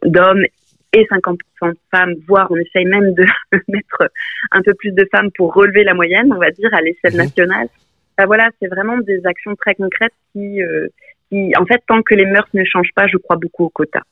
d'hommes 0.04 0.44
et 0.92 1.04
50% 1.04 1.36
de 1.72 1.78
femmes, 1.90 2.14
voire 2.26 2.48
on 2.50 2.56
essaye 2.56 2.86
même 2.86 3.12
de 3.14 3.24
mettre 3.68 4.10
un 4.52 4.62
peu 4.62 4.74
plus 4.74 4.92
de 4.92 5.06
femmes 5.12 5.30
pour 5.36 5.54
relever 5.54 5.84
la 5.84 5.94
moyenne, 5.94 6.32
on 6.32 6.38
va 6.38 6.50
dire, 6.50 6.72
à 6.72 6.80
l'échelle 6.80 7.14
mmh. 7.14 7.24
nationale. 7.24 7.68
Bah 8.16 8.26
voilà, 8.26 8.50
c'est 8.60 8.68
vraiment 8.68 8.98
des 8.98 9.24
actions 9.26 9.54
très 9.54 9.74
concrètes 9.74 10.14
qui, 10.32 10.62
euh, 10.62 10.88
qui, 11.28 11.52
en 11.56 11.64
fait, 11.66 11.82
tant 11.86 12.02
que 12.02 12.14
les 12.14 12.26
mœurs 12.26 12.48
ne 12.52 12.64
changent 12.64 12.92
pas, 12.94 13.06
je 13.06 13.16
crois 13.16 13.36
beaucoup 13.36 13.64
au 13.64 13.68
quota. 13.68 14.02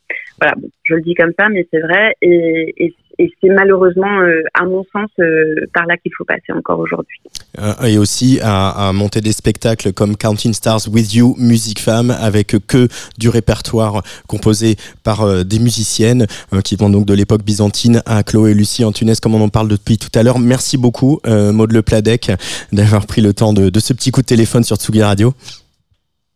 Voilà, 0.41 0.55
bon, 0.57 0.69
je 0.85 0.95
le 0.95 1.01
dis 1.01 1.15
comme 1.15 1.33
ça, 1.39 1.49
mais 1.49 1.67
c'est 1.73 1.81
vrai. 1.81 2.15
Et, 2.23 2.75
et, 2.77 2.95
et 3.19 3.33
c'est 3.41 3.49
malheureusement, 3.49 4.21
à 4.55 4.65
mon 4.65 4.85
sens, 4.93 5.11
par 5.73 5.87
là 5.87 5.97
qu'il 5.97 6.13
faut 6.17 6.25
passer 6.25 6.53
encore 6.53 6.79
aujourd'hui. 6.79 7.19
et 7.85 7.99
aussi 7.99 8.39
à, 8.43 8.91
monter 8.93 9.21
des 9.21 9.33
spectacles 9.33 9.93
comme 9.93 10.17
Counting 10.17 10.53
Stars 10.53 10.89
with 10.91 11.15
You, 11.15 11.35
Musique 11.39 11.81
Femme, 11.81 12.11
avec 12.11 12.57
que 12.67 12.89
du 13.19 13.29
répertoire 13.29 14.03
composé 14.27 14.77
par 15.03 15.45
des 15.45 15.59
musiciennes 15.59 16.27
qui 16.65 16.77
vont 16.77 16.91
donc 16.91 17.07
de 17.07 17.15
l'époque 17.15 17.43
byzantine 17.43 18.03
à 18.07 18.23
Chloé 18.23 18.53
et 18.53 18.55
Lucie 18.55 18.85
Antunes, 18.85 19.15
comme 19.23 19.35
on 19.35 19.43
en 19.43 19.49
parle 19.49 19.69
depuis 19.69 19.99
tout 19.99 20.11
à 20.15 20.23
l'heure. 20.23 20.39
Merci 20.39 20.77
beaucoup, 20.77 21.21
Maud 21.27 21.73
Le 21.73 21.83
Pladec, 21.83 22.33
d'avoir 22.73 23.07
pris 23.07 23.23
le 23.23 23.33
temps 23.33 23.53
de, 23.53 23.71
de 23.71 23.81
ce 23.81 23.93
petit 23.93 24.11
coup 24.11 24.21
de 24.21 24.27
téléphone 24.27 24.65
sur 24.65 24.77
Tsugi 24.77 25.03
Radio. 25.03 25.35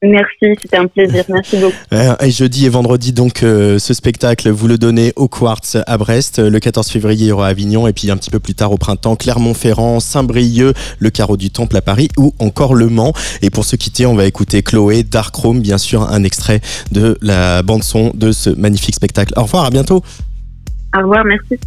Merci, 0.02 0.56
c'était 0.62 0.78
un 0.78 0.86
plaisir. 0.86 1.24
Merci 1.28 1.58
beaucoup. 1.58 1.74
Euh, 1.92 2.14
et 2.20 2.30
jeudi 2.30 2.66
et 2.66 2.68
vendredi, 2.68 3.12
donc, 3.12 3.42
euh, 3.42 3.78
ce 3.78 3.94
spectacle, 3.94 4.48
vous 4.48 4.68
le 4.68 4.78
donnez 4.78 5.12
au 5.16 5.26
Quartz 5.28 5.76
à 5.86 5.98
Brest. 5.98 6.38
Le 6.38 6.58
14 6.60 6.88
février, 6.88 7.26
il 7.26 7.28
y 7.28 7.32
aura 7.32 7.48
Avignon. 7.48 7.88
Et 7.88 7.92
puis, 7.92 8.10
un 8.10 8.16
petit 8.16 8.30
peu 8.30 8.38
plus 8.38 8.54
tard, 8.54 8.72
au 8.72 8.78
printemps, 8.78 9.16
Clermont-Ferrand, 9.16 9.98
Saint-Brieuc, 9.98 10.74
le 10.98 11.10
Carreau 11.10 11.36
du 11.36 11.50
Temple 11.50 11.76
à 11.76 11.82
Paris 11.82 12.08
ou 12.16 12.32
encore 12.38 12.74
Le 12.74 12.88
Mans. 12.88 13.12
Et 13.42 13.50
pour 13.50 13.64
se 13.64 13.76
quitter, 13.76 14.06
on 14.06 14.14
va 14.14 14.24
écouter 14.24 14.62
Chloé, 14.62 15.02
Dark 15.02 15.34
Room, 15.34 15.60
bien 15.60 15.78
sûr, 15.78 16.02
un 16.02 16.22
extrait 16.22 16.60
de 16.92 17.18
la 17.20 17.62
bande-son 17.62 18.12
de 18.14 18.30
ce 18.30 18.50
magnifique 18.50 18.94
spectacle. 18.94 19.32
Au 19.36 19.42
revoir, 19.42 19.64
à 19.64 19.70
bientôt. 19.70 20.02
Au 20.96 21.00
revoir, 21.00 21.24
merci. 21.24 21.58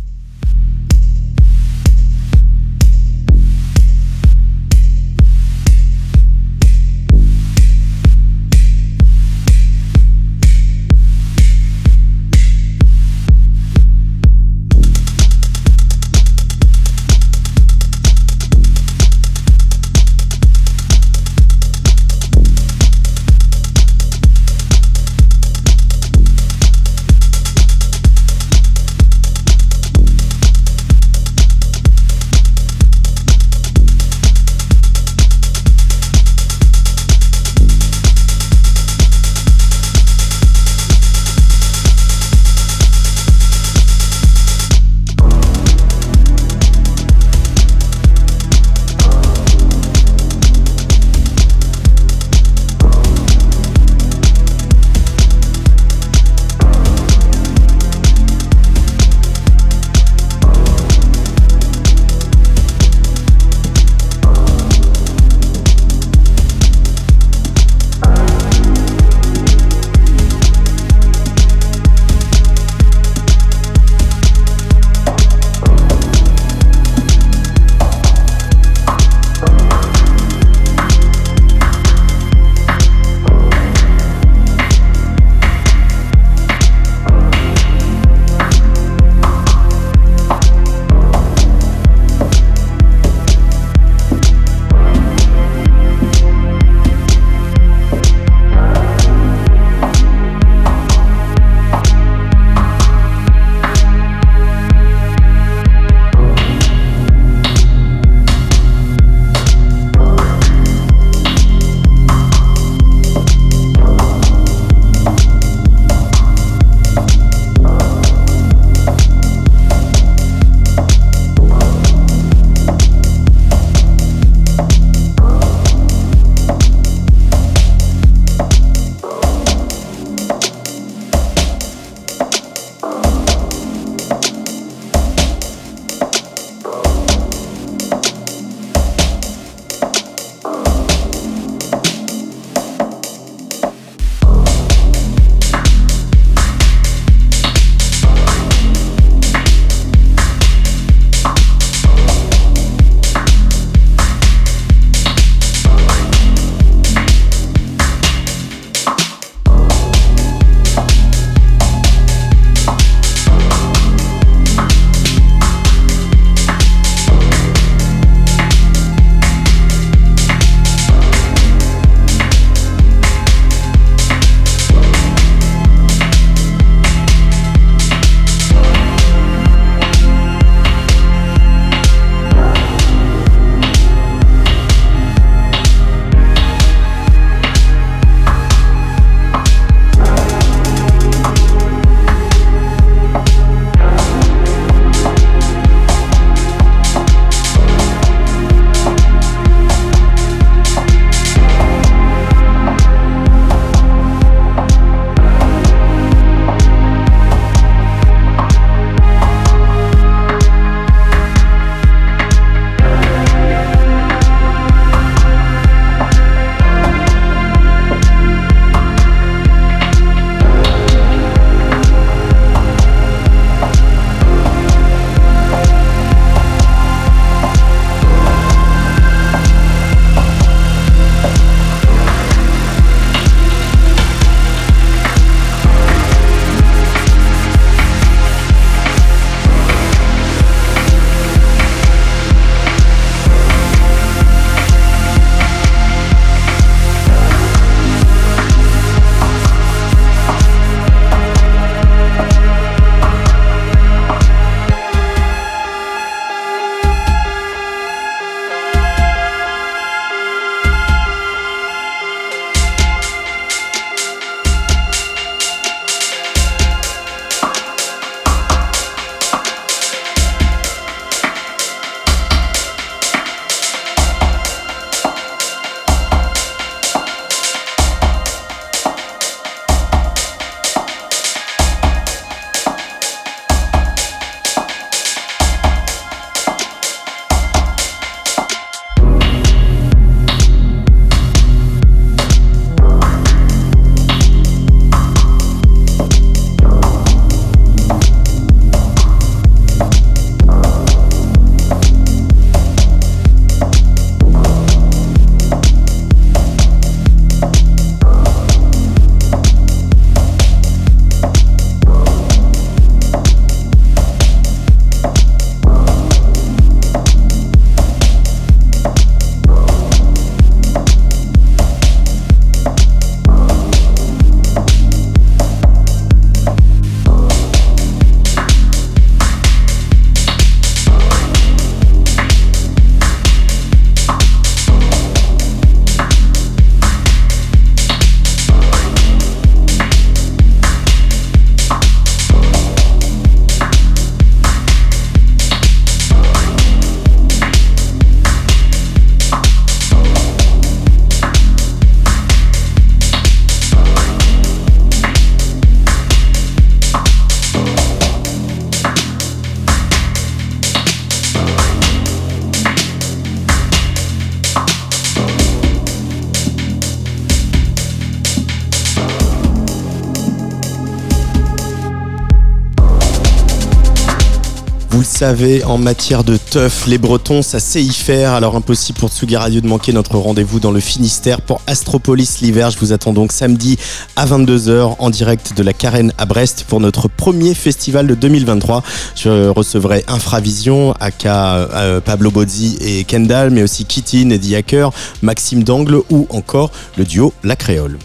Savez, 375.23 375.63
en 375.63 375.77
matière 375.77 376.25
de 376.25 376.35
teuf, 376.35 376.85
les 376.85 376.97
Bretons, 376.97 377.41
ça 377.43 377.61
sait 377.61 377.81
y 377.81 377.93
faire. 377.93 378.33
Alors 378.33 378.57
impossible 378.57 378.99
pour 378.99 379.09
Tsugi 379.09 379.37
Radio 379.37 379.61
de 379.61 379.67
manquer 379.67 379.93
notre 379.93 380.17
rendez-vous 380.17 380.59
dans 380.59 380.69
le 380.69 380.81
Finistère 380.81 381.39
pour 381.39 381.61
Astropolis 381.65 382.41
l'hiver. 382.41 382.71
Je 382.71 382.77
vous 382.77 382.91
attends 382.91 383.13
donc 383.13 383.31
samedi 383.31 383.79
à 384.17 384.25
22h 384.25 384.97
en 384.99 385.09
direct 385.09 385.55
de 385.55 385.63
la 385.63 385.71
Carène 385.71 386.11
à 386.17 386.25
Brest 386.25 386.65
pour 386.67 386.81
notre 386.81 387.07
premier 387.07 387.53
festival 387.53 388.05
de 388.05 388.15
2023. 388.15 388.83
Je 389.15 389.47
recevrai 389.47 390.03
Infravision, 390.09 390.93
aka 390.99 391.55
euh, 391.55 392.01
Pablo 392.01 392.29
Bozzi 392.29 392.77
et 392.81 393.05
Kendall, 393.05 393.49
mais 393.49 393.63
aussi 393.63 393.85
Kitty, 393.85 394.25
Neddy 394.25 394.57
Hacker, 394.57 394.91
Maxime 395.21 395.63
Dangle 395.63 396.01
ou 396.09 396.27
encore 396.31 396.69
le 396.97 397.05
duo 397.05 397.31
La 397.45 397.55
Créole. 397.55 397.97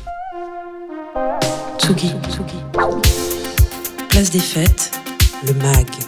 Tsugi. 1.81 2.13
Place 4.09 4.31
des 4.31 4.39
fêtes, 4.39 4.93
le 5.45 5.55
MAG. 5.55 6.08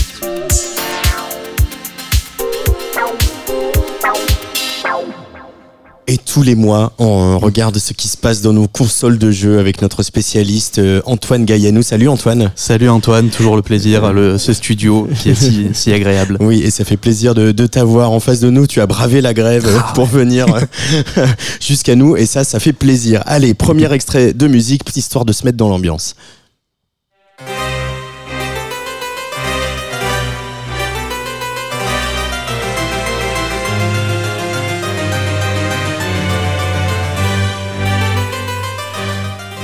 Tous 6.31 6.43
les 6.43 6.55
mois, 6.55 6.93
on 6.97 7.37
regarde 7.39 7.77
ce 7.77 7.91
qui 7.91 8.07
se 8.07 8.15
passe 8.15 8.41
dans 8.41 8.53
nos 8.53 8.65
consoles 8.65 9.17
de 9.17 9.31
jeux 9.31 9.59
avec 9.59 9.81
notre 9.81 10.01
spécialiste 10.01 10.79
euh, 10.79 11.01
Antoine 11.05 11.43
Gaillanou. 11.43 11.81
Salut 11.81 12.07
Antoine. 12.07 12.53
Salut 12.55 12.87
Antoine, 12.87 13.29
toujours 13.29 13.57
le 13.57 13.61
plaisir, 13.61 14.13
le, 14.13 14.37
ce 14.37 14.53
studio 14.53 15.09
qui 15.19 15.31
est 15.31 15.35
si, 15.35 15.67
si 15.73 15.91
agréable. 15.91 16.37
Oui, 16.39 16.61
et 16.61 16.71
ça 16.71 16.85
fait 16.85 16.95
plaisir 16.95 17.35
de, 17.35 17.51
de 17.51 17.67
t'avoir 17.67 18.11
en 18.11 18.21
face 18.21 18.39
de 18.39 18.49
nous. 18.49 18.65
Tu 18.65 18.79
as 18.79 18.87
bravé 18.87 19.19
la 19.19 19.33
grève 19.33 19.67
Ah 19.77 19.91
pour 19.93 20.05
venir 20.05 20.45
euh, 20.55 21.25
jusqu'à 21.59 21.95
nous 21.95 22.15
et 22.15 22.25
ça, 22.25 22.45
ça 22.45 22.61
fait 22.61 22.71
plaisir. 22.71 23.23
Allez, 23.25 23.53
premier 23.53 23.91
extrait 23.91 24.31
de 24.31 24.47
musique, 24.47 24.83
histoire 24.95 25.25
de 25.25 25.33
se 25.33 25.43
mettre 25.43 25.57
dans 25.57 25.67
l'ambiance. 25.67 26.15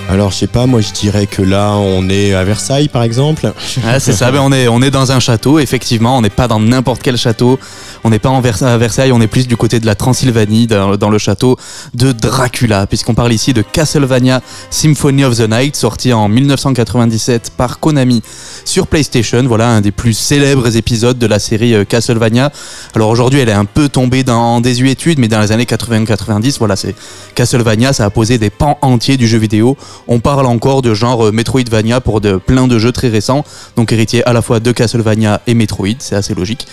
Alors, 0.10 0.32
je 0.32 0.38
sais 0.38 0.48
pas, 0.48 0.68
moi 0.68 0.80
je 0.80 0.94
dirais 0.94 1.28
que 1.28 1.42
là, 1.42 1.74
on 1.76 2.08
est 2.08 2.34
à 2.34 2.46
Versailles 2.46 2.88
par 2.88 3.04
exemple. 3.04 3.52
Ah, 3.86 4.00
c'est 4.00 4.14
ça, 4.14 4.32
ben 4.32 4.40
on, 4.42 4.54
est, 4.54 4.70
on 4.70 4.82
est 4.82 4.90
dans 4.90 5.12
un 5.12 5.20
château, 5.20 5.60
effectivement, 5.60 6.18
on 6.18 6.22
n'est 6.22 6.30
pas 6.30 6.48
dans 6.48 6.62
n'importe 6.62 7.02
quel 7.02 7.18
château, 7.18 7.60
on 8.06 8.10
n'est 8.10 8.20
pas 8.20 8.30
en 8.30 8.42
à 8.42 8.78
Versailles, 8.78 9.12
on 9.12 9.20
est 9.20 9.28
plus 9.28 9.48
du 9.48 9.58
côté 9.58 9.82
de 9.82 9.86
la 9.86 9.96
Transylvanie, 9.96 10.66
dans, 10.66 10.96
dans 10.96 11.10
le 11.10 11.18
château 11.18 11.58
de 11.94 12.14
Dracula, 12.14 12.88
puisqu'on 12.88 13.16
parle 13.16 13.34
ici 13.34 13.52
de 13.52 13.62
Castlevania 13.62 14.42
Symphony 14.70 15.26
of 15.26 15.36
the 15.38 15.50
Night, 15.50 15.76
sorti 15.76 16.14
en 16.14 16.30
1997 16.30 17.52
par 17.58 17.80
Konami 17.82 18.24
sur 18.64 18.88
PlayStation, 18.88 19.44
voilà 19.44 19.68
un 19.68 19.82
des 19.82 19.92
plus 19.92 20.14
célèbres 20.14 20.78
épisodes 20.78 21.18
de 21.18 21.28
la 21.28 21.40
série 21.40 21.74
euh, 21.76 21.84
Castlevania. 21.84 22.54
Alors 22.96 23.10
aujourd'hui, 23.10 23.42
elle 23.42 23.50
est 23.50 23.54
un 23.54 23.66
peu 23.66 23.90
tombée 23.90 24.24
dans 24.24 24.38
en 24.38 24.62
désuétude, 24.62 25.20
mais 25.20 25.28
dans 25.28 25.42
les 25.42 25.52
années 25.52 25.66
80-90, 25.66 26.60
voilà, 26.60 26.78
c'est 26.78 26.96
Castlevania, 27.36 27.92
ça 27.92 28.06
a 28.06 28.10
posé 28.10 28.38
des 28.38 28.50
pans 28.50 28.78
entiers 28.82 29.18
du 29.18 29.28
jeu 29.28 29.38
vidéo. 29.38 29.76
On 30.08 30.20
parle 30.20 30.46
encore 30.46 30.82
de 30.82 30.94
genre 30.94 31.28
euh, 31.28 31.32
Metroidvania 31.32 32.02
pour 32.02 32.22
de 32.22 32.38
plein 32.38 32.68
de 32.68 32.80
jeux 32.80 32.92
très 32.92 33.10
récents, 33.10 33.44
donc 33.76 33.92
héritier 33.92 34.24
à 34.28 34.34
la 34.34 34.42
fois 34.42 34.60
de 34.60 34.72
Castlevania 34.72 35.42
et 35.48 35.54
Metroid, 35.54 35.96
c'est 36.00 36.16
assez 36.16 36.34
logique. 36.34 36.68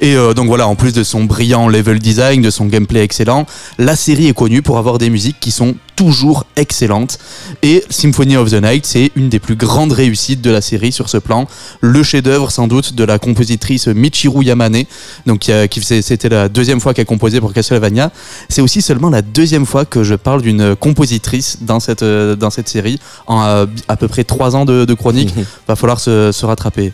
Et 0.00 0.14
euh, 0.14 0.34
donc 0.34 0.46
voilà, 0.46 0.68
en 0.68 0.74
plus 0.76 0.92
de 0.92 1.02
son 1.02 1.24
brillant 1.24 1.68
level 1.68 1.98
design, 1.98 2.42
de 2.42 2.50
son 2.50 2.66
gameplay 2.66 3.02
excellent, 3.02 3.46
la 3.78 3.96
série 3.96 4.28
est 4.28 4.34
connue 4.34 4.62
pour 4.62 4.78
avoir 4.78 4.98
des 4.98 5.10
musiques 5.10 5.40
qui 5.40 5.50
sont 5.50 5.74
toujours 5.96 6.44
excellentes. 6.56 7.18
Et 7.62 7.82
Symphony 7.90 8.36
of 8.36 8.50
the 8.50 8.62
Night, 8.62 8.86
c'est 8.86 9.10
une 9.16 9.28
des 9.28 9.40
plus 9.40 9.56
grandes 9.56 9.92
réussites 9.92 10.40
de 10.40 10.50
la 10.50 10.60
série 10.60 10.92
sur 10.92 11.08
ce 11.08 11.16
plan. 11.16 11.48
Le 11.80 12.02
chef-d'œuvre 12.02 12.52
sans 12.52 12.68
doute 12.68 12.94
de 12.94 13.02
la 13.02 13.18
compositrice 13.18 13.88
Michiru 13.88 14.44
Yamane, 14.44 14.84
donc 15.26 15.40
qui, 15.40 15.52
qui 15.68 15.82
c'était 15.82 16.28
la 16.28 16.48
deuxième 16.48 16.80
fois 16.80 16.94
qu'elle 16.94 17.06
composait 17.06 17.40
pour 17.40 17.52
Castlevania. 17.52 18.12
C'est 18.48 18.62
aussi 18.62 18.82
seulement 18.82 19.10
la 19.10 19.22
deuxième 19.22 19.66
fois 19.66 19.84
que 19.84 20.04
je 20.04 20.14
parle 20.14 20.42
d'une 20.42 20.76
compositrice 20.76 21.58
dans 21.62 21.80
cette, 21.80 22.02
euh, 22.02 22.36
dans 22.36 22.50
cette 22.50 22.68
série, 22.68 23.00
en 23.26 23.42
euh, 23.42 23.66
à 23.88 23.96
peu 23.96 24.08
près 24.08 24.24
trois 24.24 24.54
ans 24.54 24.64
de, 24.64 24.84
de 24.84 24.94
chronique. 24.94 25.34
Va 25.68 25.76
falloir 25.76 25.98
se, 25.98 26.30
se 26.32 26.46
rattraper. 26.46 26.92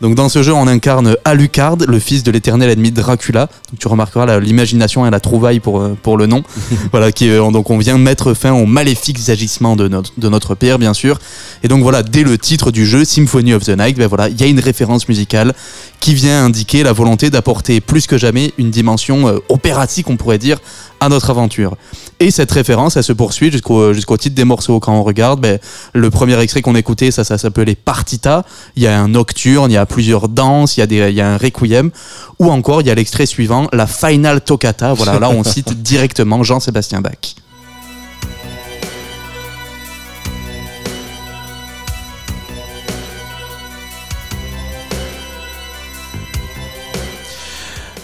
Donc 0.00 0.14
dans 0.14 0.28
ce 0.28 0.42
jeu, 0.42 0.52
on 0.52 0.66
incarne 0.66 1.16
Alucard, 1.24 1.76
le 1.86 1.98
fils 1.98 2.22
de 2.22 2.30
l'éternel 2.30 2.70
ennemi 2.70 2.92
Dracula. 2.92 3.48
Donc 3.70 3.80
tu 3.80 3.88
remarqueras 3.88 4.38
l'imagination 4.38 5.06
et 5.06 5.10
la 5.10 5.20
trouvaille 5.20 5.60
pour, 5.60 5.80
euh, 5.80 5.96
pour 6.00 6.16
le 6.16 6.26
nom. 6.26 6.44
voilà, 6.92 7.10
qui, 7.10 7.28
euh, 7.28 7.50
donc 7.50 7.70
on 7.70 7.78
vient 7.78 7.98
mettre 7.98 8.34
fin 8.34 8.52
aux 8.52 8.66
maléfiques 8.66 9.28
agissements 9.28 9.74
de 9.74 9.88
notre, 9.88 10.12
de 10.16 10.28
notre 10.28 10.54
père, 10.54 10.78
bien 10.78 10.94
sûr. 10.94 11.18
Et 11.62 11.68
donc 11.68 11.82
voilà, 11.82 12.02
dès 12.02 12.22
le 12.22 12.38
titre 12.38 12.70
du 12.70 12.86
jeu, 12.86 13.04
Symphony 13.04 13.54
of 13.54 13.64
the 13.64 13.76
Night, 13.76 13.96
ben 13.96 14.06
voilà, 14.06 14.28
il 14.28 14.40
y 14.40 14.44
a 14.44 14.46
une 14.46 14.60
référence 14.60 15.08
musicale 15.08 15.52
qui 16.00 16.14
vient 16.14 16.44
indiquer 16.44 16.84
la 16.84 16.92
volonté 16.92 17.30
d'apporter 17.30 17.80
plus 17.80 18.06
que 18.06 18.16
jamais 18.18 18.52
une 18.56 18.70
dimension 18.70 19.28
euh, 19.28 19.38
opératique, 19.48 20.08
on 20.08 20.16
pourrait 20.16 20.38
dire, 20.38 20.58
à 21.00 21.08
notre 21.08 21.30
aventure. 21.30 21.76
Et 22.20 22.30
cette 22.30 22.50
référence, 22.50 22.96
elle 22.96 23.04
se 23.04 23.12
poursuit 23.12 23.50
jusqu'au 23.50 23.92
jusqu'au 23.92 24.16
titre 24.16 24.34
des 24.34 24.44
morceaux. 24.44 24.80
Quand 24.80 24.92
on 24.92 25.02
regarde, 25.02 25.40
ben, 25.40 25.58
le 25.94 26.10
premier 26.10 26.38
extrait 26.40 26.62
qu'on 26.62 26.74
écoutait, 26.74 27.10
ça, 27.10 27.24
ça 27.24 27.38
s'appelait 27.38 27.74
Partita. 27.74 28.44
Il 28.76 28.82
y 28.82 28.86
a 28.86 28.98
un 28.98 29.08
nocturne, 29.08 29.70
il 29.70 29.74
y 29.74 29.78
a 29.78 29.86
plusieurs 29.86 30.28
danses, 30.28 30.76
il 30.76 30.80
y 30.80 30.82
a, 30.82 30.86
des, 30.86 31.10
il 31.10 31.14
y 31.14 31.20
a 31.20 31.30
un 31.30 31.36
requiem. 31.36 31.90
Ou 32.38 32.50
encore, 32.50 32.80
il 32.80 32.86
y 32.86 32.90
a 32.90 32.94
l'extrait 32.94 33.26
suivant, 33.26 33.68
la 33.72 33.86
Final 33.86 34.40
Toccata. 34.40 34.92
Voilà, 34.92 35.18
là, 35.18 35.30
on 35.30 35.44
cite 35.44 35.72
directement 35.82 36.42
Jean-Sébastien 36.42 37.00
Bach. 37.00 37.34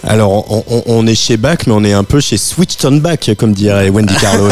Alors, 0.07 0.45
on, 0.51 0.63
on- 0.69 0.83
on 0.85 1.07
est 1.07 1.15
chez 1.15 1.35
Bach, 1.35 1.57
mais 1.65 1.73
on 1.73 1.83
est 1.83 1.93
un 1.93 2.03
peu 2.03 2.19
chez 2.19 2.37
Switched 2.37 2.85
on 2.85 2.97
Back, 2.97 3.31
comme 3.39 3.53
dirait 3.53 3.89
Wendy 3.89 4.13
Carlos. 4.21 4.51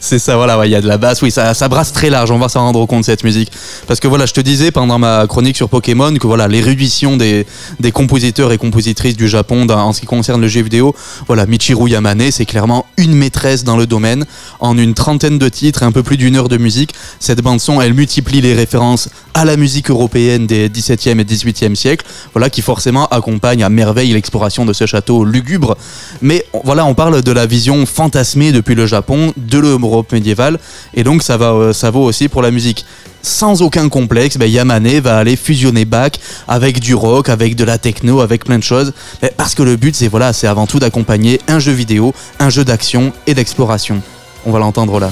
C'est 0.00 0.18
ça, 0.18 0.34
voilà, 0.36 0.58
ouais, 0.58 0.68
il 0.68 0.72
y 0.72 0.74
a 0.74 0.80
de 0.80 0.88
la 0.88 0.98
basse, 0.98 1.22
oui, 1.22 1.30
ça, 1.30 1.54
ça 1.54 1.68
brasse 1.68 1.92
très 1.92 2.10
large, 2.10 2.32
on 2.32 2.38
va 2.38 2.48
s'en 2.48 2.60
rendre 2.62 2.84
compte 2.86 3.04
cette 3.04 3.22
musique. 3.22 3.52
Parce 3.86 4.00
que 4.00 4.08
voilà, 4.08 4.26
je 4.26 4.32
te 4.32 4.40
disais 4.40 4.72
pendant 4.72 4.98
ma 4.98 5.26
chronique 5.28 5.56
sur 5.56 5.68
Pokémon 5.68 6.12
que 6.16 6.26
voilà, 6.26 6.48
l'érudition 6.48 7.16
des, 7.16 7.46
des 7.78 7.92
compositeurs 7.92 8.50
et 8.50 8.58
compositrices 8.58 9.16
du 9.16 9.28
Japon 9.28 9.68
en 9.68 9.92
ce 9.92 10.00
qui 10.00 10.06
concerne 10.06 10.40
le 10.40 10.48
jeu 10.48 10.62
vidéo, 10.62 10.96
voilà, 11.28 11.46
Michiru 11.46 11.88
Yamane, 11.88 12.32
c'est 12.32 12.44
clairement 12.46 12.84
une 12.96 13.14
maîtresse 13.14 13.62
dans 13.62 13.76
le 13.76 13.86
domaine. 13.86 14.24
En 14.58 14.76
une 14.76 14.94
trentaine 14.94 15.38
de 15.38 15.48
titres 15.48 15.82
et 15.84 15.86
un 15.86 15.92
peu 15.92 16.02
plus 16.02 16.16
d'une 16.16 16.34
heure 16.34 16.48
de 16.48 16.56
musique, 16.56 16.92
cette 17.20 17.40
bande-son, 17.40 17.80
elle 17.80 17.94
multiplie 17.94 18.40
les 18.40 18.54
références 18.54 19.08
à 19.34 19.44
la 19.44 19.56
musique 19.56 19.90
européenne 19.90 20.46
des 20.48 20.68
17e 20.68 21.20
et 21.20 21.24
18e 21.24 21.74
siècles, 21.76 22.04
voilà, 22.34 22.50
qui 22.50 22.62
forcément 22.62 23.06
accompagne 23.06 23.62
à 23.62 23.68
merveille 23.68 24.12
l'exploration 24.12 24.64
de 24.64 24.71
ce 24.72 24.86
château 24.86 25.24
lugubre. 25.24 25.76
Mais 26.20 26.46
voilà, 26.64 26.84
on 26.84 26.94
parle 26.94 27.22
de 27.22 27.32
la 27.32 27.46
vision 27.46 27.84
fantasmée 27.86 28.52
depuis 28.52 28.74
le 28.74 28.86
Japon, 28.86 29.32
de 29.36 29.58
l'Europe 29.58 30.12
médiévale, 30.12 30.58
et 30.94 31.04
donc 31.04 31.22
ça, 31.22 31.36
va, 31.36 31.52
euh, 31.52 31.72
ça 31.72 31.90
vaut 31.90 32.04
aussi 32.04 32.28
pour 32.28 32.42
la 32.42 32.50
musique. 32.50 32.84
Sans 33.22 33.62
aucun 33.62 33.88
complexe, 33.88 34.36
ben 34.36 34.50
Yamane 34.50 34.98
va 34.98 35.18
aller 35.18 35.36
fusionner 35.36 35.84
Bach 35.84 36.12
avec 36.48 36.80
du 36.80 36.94
rock, 36.94 37.28
avec 37.28 37.54
de 37.54 37.62
la 37.62 37.78
techno, 37.78 38.20
avec 38.20 38.44
plein 38.44 38.58
de 38.58 38.64
choses. 38.64 38.92
Ben, 39.20 39.30
Parce 39.36 39.54
que 39.54 39.62
le 39.62 39.76
but, 39.76 39.94
c'est 39.94 40.08
voilà, 40.08 40.32
c'est 40.32 40.48
avant 40.48 40.66
tout 40.66 40.80
d'accompagner 40.80 41.40
un 41.46 41.60
jeu 41.60 41.72
vidéo, 41.72 42.14
un 42.40 42.50
jeu 42.50 42.64
d'action 42.64 43.12
et 43.28 43.34
d'exploration. 43.34 44.02
On 44.44 44.50
va 44.50 44.58
l'entendre 44.58 44.98
là. 44.98 45.10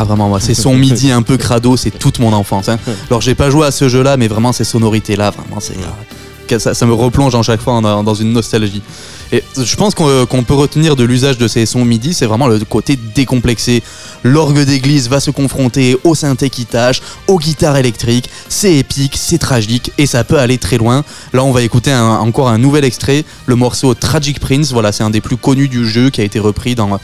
Ah 0.00 0.04
vraiment 0.04 0.28
moi, 0.30 0.40
c'est 0.40 0.54
son 0.54 0.74
midi 0.86 1.10
un 1.10 1.20
peu 1.20 1.36
crado, 1.36 1.76
c'est 1.76 1.90
toute 1.90 2.20
mon 2.20 2.32
enfance. 2.32 2.70
hein. 2.70 2.78
Alors 3.10 3.20
j'ai 3.20 3.34
pas 3.34 3.50
joué 3.50 3.66
à 3.66 3.70
ce 3.70 3.86
jeu-là, 3.88 4.16
mais 4.16 4.28
vraiment 4.28 4.52
ces 4.52 4.64
sonorités 4.64 5.14
là, 5.14 5.30
vraiment 5.30 5.60
c'est 5.60 5.74
que 6.48 6.58
ça, 6.58 6.72
ça 6.72 6.86
me 6.86 6.94
replonge 6.94 7.34
en 7.34 7.42
chaque 7.42 7.60
fois 7.60 7.80
dans 7.82 8.14
une 8.14 8.32
nostalgie. 8.32 8.82
Et 9.32 9.44
je 9.56 9.76
pense 9.76 9.94
qu'on 9.94 10.26
qu'on 10.26 10.42
peut 10.42 10.54
retenir 10.54 10.96
de 10.96 11.04
l'usage 11.04 11.38
de 11.38 11.48
ces 11.48 11.66
sons 11.66 11.84
MIDI, 11.84 12.14
c'est 12.14 12.26
vraiment 12.26 12.48
le 12.48 12.58
côté 12.60 12.98
décomplexé. 13.14 13.82
L'orgue 14.22 14.60
d'église 14.60 15.08
va 15.08 15.20
se 15.20 15.30
confronter 15.30 15.96
au 16.04 16.14
synthé 16.14 16.50
qui 16.50 16.66
tâche, 16.66 17.00
aux 17.26 17.38
guitares 17.38 17.76
électriques. 17.76 18.28
C'est 18.48 18.76
épique, 18.76 19.16
c'est 19.16 19.38
tragique 19.38 19.92
et 19.98 20.06
ça 20.06 20.24
peut 20.24 20.38
aller 20.38 20.58
très 20.58 20.78
loin. 20.78 21.04
Là, 21.32 21.44
on 21.44 21.52
va 21.52 21.62
écouter 21.62 21.94
encore 21.94 22.48
un 22.48 22.58
nouvel 22.58 22.84
extrait, 22.84 23.24
le 23.46 23.56
morceau 23.56 23.94
Tragic 23.94 24.40
Prince. 24.40 24.72
Voilà, 24.72 24.92
c'est 24.92 25.04
un 25.04 25.10
des 25.10 25.20
plus 25.20 25.36
connus 25.36 25.68
du 25.68 25.88
jeu 25.88 26.10
qui 26.10 26.20
a 26.20 26.24
été 26.24 26.38
repris 26.38 26.74
dans 26.74 26.98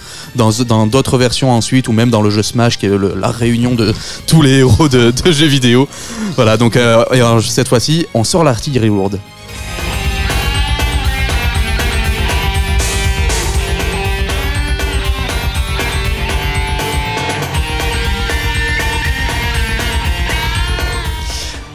d'autres 0.87 1.19
versions 1.19 1.53
ensuite 1.53 1.89
ou 1.89 1.93
même 1.93 2.11
dans 2.11 2.23
le 2.23 2.31
jeu 2.31 2.43
Smash 2.43 2.79
qui 2.79 2.87
est 2.87 2.99
la 3.17 3.31
réunion 3.31 3.75
de 3.75 3.95
tous 4.27 4.43
les 4.43 4.59
héros 4.59 4.89
de, 4.89 5.13
jeux 5.31 5.47
vidéo. 5.47 5.89
Voilà, 6.37 6.57
donc 6.57 6.77
euh, 6.77 7.41
cette 7.41 7.69
fois-ci, 7.69 8.07
on 8.15 8.25
sort 8.25 8.45
l'artillerie 8.45 8.89
lourde. 8.89 9.19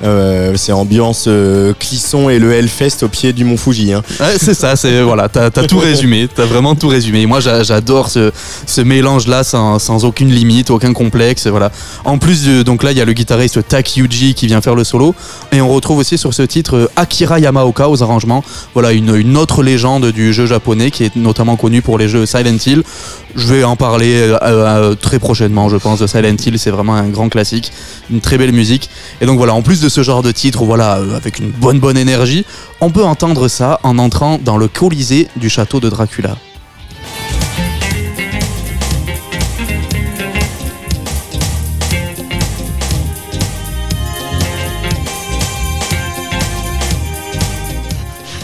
Euh, 0.03 0.53
c'est 0.57 0.71
ambiance 0.71 1.25
euh, 1.27 1.73
Clisson 1.77 2.29
et 2.29 2.39
le 2.39 2.53
Hellfest 2.53 3.03
au 3.03 3.07
pied 3.07 3.33
du 3.33 3.45
Mont 3.45 3.55
Fuji. 3.57 3.93
Hein. 3.93 4.01
Ouais, 4.19 4.33
c'est 4.37 4.55
ça, 4.55 4.75
c'est 4.75 5.01
voilà, 5.03 5.29
t'as 5.29 5.45
as 5.45 5.51
tout 5.67 5.77
résumé, 5.77 6.27
t'as 6.33 6.45
vraiment 6.45 6.73
tout 6.73 6.87
résumé. 6.87 7.25
Moi, 7.27 7.39
j'a- 7.39 7.61
j'adore 7.61 8.09
ce, 8.09 8.31
ce 8.65 8.81
mélange-là 8.81 9.43
sans, 9.43 9.77
sans 9.77 10.03
aucune 10.03 10.31
limite, 10.31 10.71
aucun 10.71 10.93
complexe, 10.93 11.45
voilà. 11.47 11.71
En 12.03 12.17
plus, 12.17 12.45
de, 12.45 12.63
donc 12.63 12.81
là, 12.81 12.91
il 12.91 12.97
y 12.97 13.01
a 13.01 13.05
le 13.05 13.13
guitariste 13.13 13.67
Tak 13.67 13.95
Yuji 13.97 14.33
qui 14.33 14.47
vient 14.47 14.61
faire 14.61 14.75
le 14.75 14.83
solo, 14.83 15.13
et 15.51 15.61
on 15.61 15.69
retrouve 15.69 15.99
aussi 15.99 16.17
sur 16.17 16.33
ce 16.33 16.41
titre 16.41 16.75
euh, 16.77 16.89
Akira 16.95 17.39
Yamaoka 17.39 17.87
aux 17.87 18.01
arrangements. 18.01 18.43
Voilà, 18.73 18.93
une, 18.93 19.15
une 19.15 19.37
autre 19.37 19.61
légende 19.61 20.07
du 20.07 20.33
jeu 20.33 20.47
japonais 20.47 20.89
qui 20.89 21.03
est 21.03 21.15
notamment 21.15 21.57
connue 21.57 21.81
pour 21.83 21.97
les 21.99 22.07
jeux 22.09 22.25
Silent 22.25 22.57
Hill. 22.65 22.81
Je 23.35 23.47
vais 23.47 23.63
en 23.63 23.75
parler 23.77 24.13
euh, 24.15 24.37
euh, 24.41 24.95
très 24.95 25.19
prochainement, 25.19 25.69
je 25.69 25.77
pense, 25.77 25.99
de 25.99 26.07
Silent 26.07 26.35
Hill. 26.45 26.57
C'est 26.59 26.71
vraiment 26.71 26.95
un 26.95 27.07
grand 27.07 27.29
classique, 27.29 27.71
une 28.09 28.19
très 28.19 28.37
belle 28.37 28.51
musique. 28.51 28.89
Et 29.21 29.25
donc 29.25 29.37
voilà, 29.37 29.53
en 29.53 29.61
plus 29.61 29.79
de 29.79 29.87
ce 29.91 30.03
genre 30.03 30.23
de 30.23 30.31
titre, 30.31 30.63
voilà, 30.63 30.97
euh, 30.97 31.15
avec 31.15 31.37
une 31.39 31.51
bonne 31.51 31.79
bonne 31.79 31.97
énergie, 31.97 32.45
on 32.79 32.89
peut 32.89 33.03
entendre 33.03 33.47
ça 33.47 33.79
en 33.83 33.99
entrant 33.99 34.39
dans 34.43 34.57
le 34.57 34.67
Colisée 34.67 35.27
du 35.35 35.49
château 35.49 35.79
de 35.79 35.89
Dracula. 35.89 36.37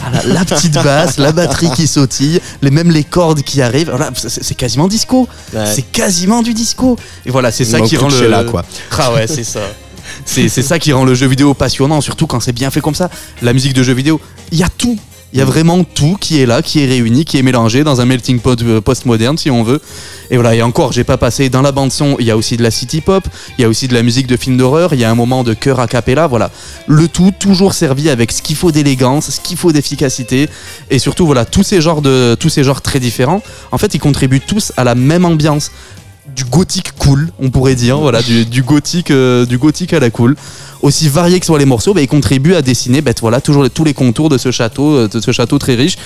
Ah, 0.04 0.20
la, 0.26 0.44
petite 0.44 0.74
basse, 0.84 1.18
la 1.18 1.32
batterie 1.32 1.70
qui 1.74 1.86
sautille, 1.86 2.40
les, 2.60 2.70
même 2.70 2.90
les 2.90 3.04
cordes 3.04 3.42
qui 3.42 3.62
arrivent. 3.62 3.88
Voilà, 3.88 4.10
c'est 4.14 4.54
quasiment 4.54 4.86
disco. 4.86 5.26
Ouais. 5.54 5.64
C'est 5.66 5.82
quasiment 5.82 6.42
du 6.42 6.52
disco. 6.52 6.96
Et 7.24 7.30
voilà, 7.30 7.50
c'est 7.50 7.64
ça 7.64 7.80
qui 7.80 7.96
rend 7.96 8.08
le. 8.08 8.50
Quoi. 8.50 8.64
Ah 8.98 9.12
ouais, 9.14 9.26
c'est 9.26 9.44
ça. 9.44 9.60
C'est 10.28 10.50
c'est 10.50 10.62
ça 10.62 10.78
qui 10.78 10.92
rend 10.92 11.04
le 11.04 11.14
jeu 11.14 11.26
vidéo 11.26 11.54
passionnant, 11.54 12.02
surtout 12.02 12.26
quand 12.26 12.40
c'est 12.40 12.52
bien 12.52 12.70
fait 12.70 12.82
comme 12.82 12.94
ça. 12.94 13.08
La 13.40 13.54
musique 13.54 13.72
de 13.72 13.82
jeu 13.82 13.94
vidéo, 13.94 14.20
il 14.52 14.58
y 14.58 14.62
a 14.62 14.68
tout. 14.68 14.98
Il 15.32 15.38
y 15.38 15.42
a 15.42 15.44
vraiment 15.44 15.84
tout 15.84 16.16
qui 16.18 16.40
est 16.40 16.46
là, 16.46 16.62
qui 16.62 16.80
est 16.80 16.86
réuni, 16.86 17.24
qui 17.24 17.38
est 17.38 17.42
mélangé 17.42 17.84
dans 17.84 18.00
un 18.00 18.06
melting 18.06 18.38
pot 18.38 18.62
euh, 18.62 18.80
postmoderne, 18.80 19.36
si 19.36 19.50
on 19.50 19.62
veut. 19.62 19.80
Et 20.30 20.36
voilà, 20.36 20.54
et 20.54 20.62
encore, 20.62 20.92
j'ai 20.92 21.04
pas 21.04 21.16
passé 21.18 21.50
dans 21.50 21.60
la 21.60 21.72
bande 21.72 21.92
son, 21.92 22.16
il 22.18 22.26
y 22.26 22.30
a 22.30 22.36
aussi 22.36 22.56
de 22.56 22.62
la 22.62 22.70
city 22.70 23.02
pop, 23.02 23.24
il 23.58 23.62
y 23.62 23.64
a 23.64 23.68
aussi 23.68 23.88
de 23.88 23.94
la 23.94 24.02
musique 24.02 24.26
de 24.26 24.36
film 24.36 24.56
d'horreur, 24.56 24.94
il 24.94 25.00
y 25.00 25.04
a 25.04 25.10
un 25.10 25.14
moment 25.14 25.44
de 25.44 25.52
chœur 25.52 25.80
a 25.80 25.86
cappella, 25.86 26.26
voilà. 26.26 26.50
Le 26.86 27.08
tout 27.08 27.30
toujours 27.38 27.74
servi 27.74 28.08
avec 28.08 28.32
ce 28.32 28.40
qu'il 28.40 28.56
faut 28.56 28.70
d'élégance, 28.70 29.30
ce 29.30 29.40
qu'il 29.40 29.58
faut 29.58 29.72
d'efficacité, 29.72 30.48
et 30.90 30.98
surtout, 30.98 31.26
voilà, 31.26 31.44
tous 31.44 31.62
ces 31.62 31.82
genres 31.82 32.00
de, 32.00 32.34
tous 32.38 32.48
ces 32.48 32.64
genres 32.64 32.80
très 32.80 33.00
différents, 33.00 33.42
en 33.70 33.76
fait, 33.76 33.94
ils 33.94 34.00
contribuent 34.00 34.40
tous 34.40 34.72
à 34.78 34.84
la 34.84 34.94
même 34.94 35.26
ambiance 35.26 35.72
du 36.34 36.44
gothique 36.44 36.92
cool, 36.98 37.30
on 37.40 37.50
pourrait 37.50 37.74
dire, 37.74 37.98
voilà, 37.98 38.20
du, 38.22 38.62
gothique, 38.62 39.10
euh, 39.10 39.46
du 39.46 39.58
gothique 39.58 39.92
à 39.92 40.00
la 40.00 40.10
cool. 40.10 40.36
Aussi 40.80 41.08
variés 41.08 41.40
que 41.40 41.46
soient 41.46 41.58
les 41.58 41.64
morceaux, 41.64 41.92
bah, 41.92 42.00
ils 42.00 42.06
contribuent 42.08 42.54
à 42.54 42.62
dessiner, 42.62 43.00
bah, 43.00 43.10
voilà, 43.20 43.40
toujours 43.40 43.68
tous 43.68 43.82
les 43.84 43.94
contours 43.94 44.28
de 44.28 44.38
ce 44.38 44.50
château, 44.52 44.94
euh, 44.94 45.08
de 45.08 45.20
ce 45.20 45.32
château 45.32 45.58
très 45.58 45.74
riche, 45.74 45.96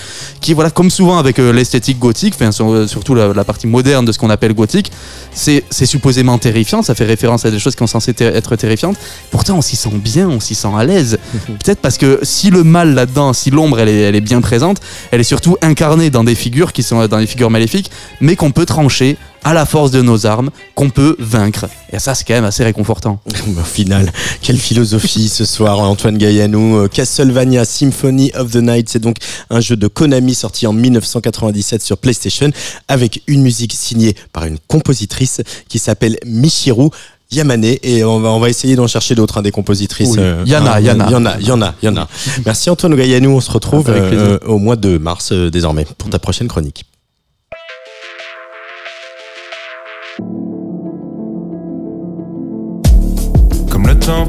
qui, 0.41 0.53
voilà, 0.53 0.71
comme 0.71 0.89
souvent 0.89 1.17
avec 1.19 1.37
euh, 1.39 1.53
l'esthétique 1.53 1.99
gothique, 1.99 2.33
enfin, 2.35 2.51
sur- 2.51 2.71
euh, 2.71 2.87
surtout 2.87 3.13
la, 3.13 3.33
la 3.33 3.43
partie 3.43 3.67
moderne 3.67 4.03
de 4.05 4.11
ce 4.11 4.17
qu'on 4.17 4.31
appelle 4.31 4.53
gothique, 4.53 4.91
c'est 5.33 5.63
supposément 5.85 6.37
terrifiant, 6.37 6.81
ça 6.81 6.95
fait 6.95 7.05
référence 7.05 7.45
à 7.45 7.51
des 7.51 7.59
choses 7.59 7.73
qui 7.75 7.79
sont 7.79 7.87
censées 7.87 8.13
ter- 8.13 8.35
être 8.35 8.55
terrifiantes. 8.55 8.97
Pourtant, 9.31 9.57
on 9.57 9.61
s'y 9.61 9.75
sent 9.75 9.89
bien, 9.95 10.27
on 10.27 10.39
s'y 10.39 10.55
sent 10.55 10.69
à 10.75 10.83
l'aise. 10.83 11.17
Peut-être 11.47 11.79
parce 11.79 11.97
que 11.97 12.19
si 12.23 12.49
le 12.49 12.63
mal 12.63 12.93
là-dedans, 12.95 13.33
si 13.33 13.51
l'ombre 13.51 13.79
elle 13.79 13.89
est, 13.89 13.99
elle 14.01 14.15
est 14.15 14.21
bien 14.21 14.41
présente, 14.41 14.77
elle 15.11 15.19
est 15.21 15.23
surtout 15.25 15.55
incarnée 15.61 16.09
dans 16.09 16.23
des 16.23 16.35
figures 16.35 16.73
qui 16.73 16.83
sont 16.83 17.05
dans 17.07 17.19
des 17.19 17.27
figures 17.27 17.49
maléfiques, 17.49 17.91
mais 18.21 18.35
qu'on 18.35 18.51
peut 18.51 18.65
trancher 18.65 19.17
à 19.45 19.53
la 19.53 19.65
force 19.65 19.91
de 19.91 20.01
nos 20.01 20.25
armes, 20.25 20.51
qu'on 20.73 20.89
peut 20.89 21.17
vaincre. 21.19 21.65
Et 21.91 21.99
ça, 21.99 22.15
c'est 22.15 22.23
quand 22.25 22.33
même 22.33 22.45
assez 22.45 22.63
réconfortant. 22.63 23.19
Au 23.59 23.63
final, 23.65 24.09
quelle 24.41 24.57
philosophie 24.63 25.27
ce 25.27 25.43
soir, 25.43 25.79
Antoine 25.79 26.17
Gaillanou. 26.17 26.77
Euh, 26.77 26.87
Castlevania 26.87 27.65
Symphony 27.65 28.31
of 28.35 28.51
the 28.51 28.55
Night, 28.55 28.87
c'est 28.89 28.99
donc 28.99 29.17
un 29.49 29.59
jeu 29.59 29.75
de 29.75 29.87
Konami 29.87 30.33
sorti 30.33 30.65
en 30.65 30.73
1997 30.73 31.81
sur 31.81 31.97
PlayStation 31.97 32.49
avec 32.87 33.21
une 33.27 33.41
musique 33.41 33.73
signée 33.73 34.15
par 34.31 34.45
une 34.45 34.57
compositrice 34.67 35.41
qui 35.67 35.79
s'appelle 35.79 36.17
Michiru. 36.25 36.89
Yamane 37.31 37.65
et 37.81 38.03
on 38.03 38.19
va, 38.19 38.29
on 38.29 38.39
va 38.39 38.47
essayer 38.49 38.75
d'en 38.75 38.87
chercher 38.87 39.15
d'autres, 39.15 39.39
hein, 39.39 39.41
des 39.41 39.51
compositrices. 39.51 40.09
Oui. 40.09 40.19
Y 40.45 40.55
en 40.55 40.65
a, 40.65 40.79
y 40.79 40.89
en 40.91 40.99
a. 40.99 41.07
Il 41.07 41.11
y 41.11 41.15
en 41.15 41.25
a, 41.25 41.35
il 41.39 41.47
y 41.47 41.51
en 41.51 41.61
a, 41.61 41.73
il 41.81 41.85
y 41.85 41.89
en 41.89 41.97
a. 41.97 42.07
Merci 42.45 42.69
Antoine 42.69 42.95
Gaillanou, 42.95 43.31
on 43.31 43.41
se 43.41 43.51
retrouve 43.51 43.85
plaisir. 43.85 44.01
euh, 44.17 44.37
au 44.45 44.59
mois 44.59 44.75
de 44.75 44.97
mars 44.97 45.31
euh, 45.33 45.49
désormais 45.49 45.85
pour 45.97 46.09
ta 46.09 46.19
prochaine 46.19 46.47
chronique. 46.47 46.85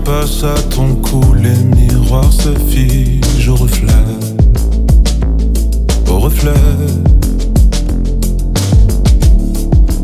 Passe 0.04 0.44
à 0.44 0.54
ton 0.74 0.96
cou, 0.96 1.22
les 1.34 1.56
miroirs 1.76 2.30
se 2.30 2.50
figent 2.68 3.48
au 3.48 3.54
reflet. 3.54 3.86
Au 6.10 6.18
reflet. 6.18 6.50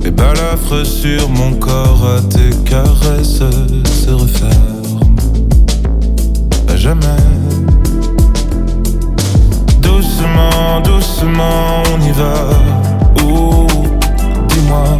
Les 0.02 0.10
balafres 0.10 0.86
sur 0.86 1.28
mon 1.28 1.52
corps 1.52 2.06
à 2.16 2.22
tes 2.22 2.50
caresses 2.64 3.42
se 3.84 4.10
referment. 4.10 5.00
À 6.68 6.76
jamais. 6.76 7.06
Doucement, 9.82 10.80
doucement, 10.82 11.82
on 11.92 12.00
y 12.00 12.12
va. 12.12 12.50
Ouh, 13.22 13.66
dis-moi 14.48 14.98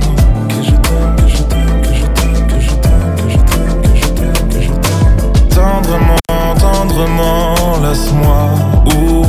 Tendrement, 7.00 7.54
laisse-moi. 7.82 8.50
Ouh, 8.88 9.24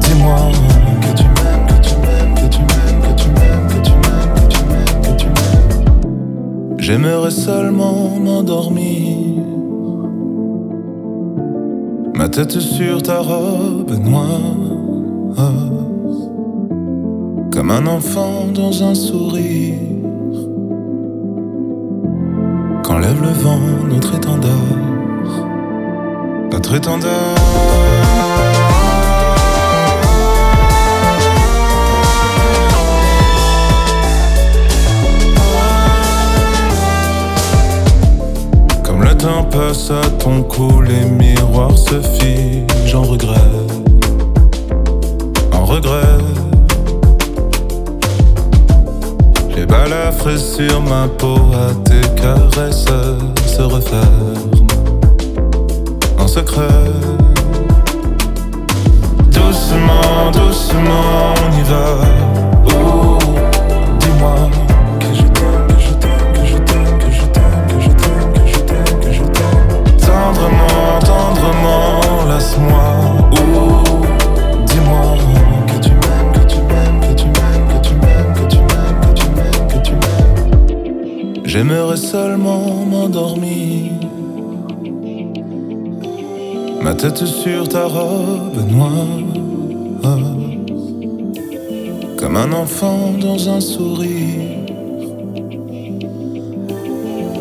dis-moi 0.00 0.36
que 1.02 1.12
tu 1.14 1.24
m'aimes, 1.24 1.66
que 1.66 1.86
tu 1.86 1.94
m'aimes, 1.96 2.34
que 2.34 2.48
tu 2.48 2.62
m'aimes, 2.62 3.04
que 3.04 3.14
tu 3.20 3.28
m'aimes, 3.28 3.68
que 3.68 3.80
tu 3.82 3.92
m'aimes, 3.92 4.34
que 4.34 4.48
tu 4.48 4.58
m'aimes, 4.64 5.02
que 5.02 5.16
tu 5.20 5.26
m'aimes. 5.26 6.76
J'aimerais 6.78 7.30
seulement 7.30 8.18
m'endormir. 8.18 9.44
Ma 12.14 12.30
tête 12.30 12.58
sur 12.58 13.02
ta 13.02 13.18
robe 13.18 13.92
noire 14.02 14.40
Comme 17.52 17.70
un 17.70 17.86
enfant 17.86 18.46
dans 18.54 18.82
un 18.82 18.94
sourire 18.94 19.74
Quand 22.82 22.98
lève 22.98 23.22
le 23.22 23.32
vent 23.42 23.58
notre 23.88 24.16
étendard 24.16 24.89
Comme 26.70 27.00
le 39.02 39.16
temps 39.16 39.42
passe 39.50 39.90
à 39.90 40.08
ton 40.20 40.44
cou, 40.44 40.80
les 40.82 41.06
miroirs 41.06 41.76
se 41.76 42.00
figent 42.00 42.94
en 42.94 43.02
regret. 43.02 43.34
En 45.52 45.64
regret. 45.64 46.18
Les 49.56 49.66
balafres 49.66 50.38
sur 50.38 50.80
ma 50.82 51.08
peau 51.08 51.34
à 51.52 51.74
tes 51.82 52.02
caresses 52.14 52.86
se 53.44 53.62
referment. 53.62 54.69
Doucement, 59.32 60.30
doucement, 60.32 61.34
on 61.34 61.50
y 61.58 61.62
va. 61.64 61.86
Ouh, 62.66 63.18
dis-moi 63.98 64.36
que 65.00 65.06
je 65.12 65.22
t'aime, 65.22 65.66
que 65.66 65.74
je 65.80 65.92
t'aime, 65.94 66.32
que 66.32 66.44
je 66.46 66.56
t'aime, 66.58 66.98
que 67.00 67.10
je 67.10 67.26
t'aime, 67.26 67.62
que 67.66 67.80
je 67.80 67.90
t'aime, 67.90 68.30
que 68.32 68.46
je 68.46 68.58
t'aime, 68.60 69.00
que 69.00 69.12
je 69.12 69.24
t'aime. 69.24 69.70
Tendrement, 69.98 71.00
tendrement, 71.00 72.00
laisse-moi. 72.28 72.88
Ouh, 73.32 73.82
dis-moi 74.66 75.02
que 75.18 75.24
m'aimes, 75.34 75.66
que 75.66 75.78
tu 75.82 75.90
m'aimes, 75.90 76.30
que 76.32 76.42
tu 76.46 76.60
m'aimes, 76.60 77.00
que 77.00 77.12
tu 77.12 77.26
m'aimes, 77.26 77.66
que 77.68 77.76
tu 77.82 77.94
m'aimes, 77.96 78.34
que 78.34 79.12
tu 79.18 79.26
m'aimes, 79.34 79.66
que 79.68 79.78
tu 79.82 79.92
m'aimes. 79.94 81.42
J'aimerais 81.44 81.96
seulement 81.96 82.84
m'endormir. 82.88 83.99
Ma 86.82 86.94
tête 86.94 87.26
sur 87.26 87.68
ta 87.68 87.84
robe 87.84 88.56
noire 88.70 89.18
Comme 92.18 92.36
un 92.36 92.52
enfant 92.52 93.12
dans 93.20 93.50
un 93.50 93.60
sourire. 93.60 94.56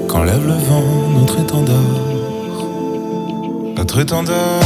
Quand 0.09 0.23
lève 0.23 0.45
le 0.45 0.53
vent 0.53 1.19
notre 1.19 1.39
étendard 1.39 1.75
Notre 3.77 3.99
étendard. 3.99 4.59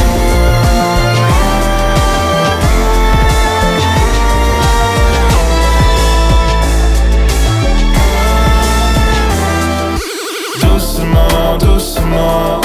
Doucement, 10.60 11.58
doucement 11.60 12.63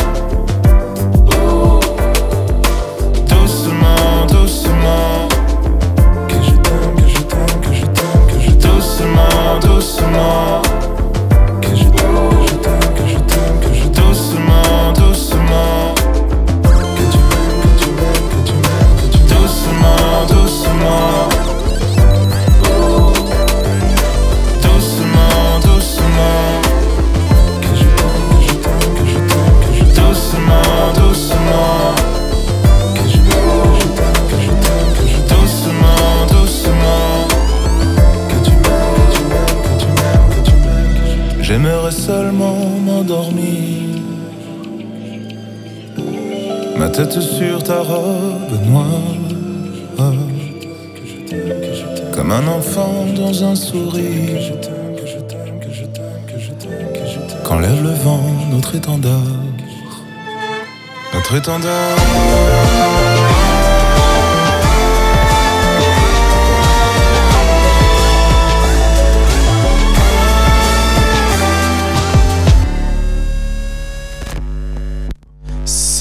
Notre 61.32 62.49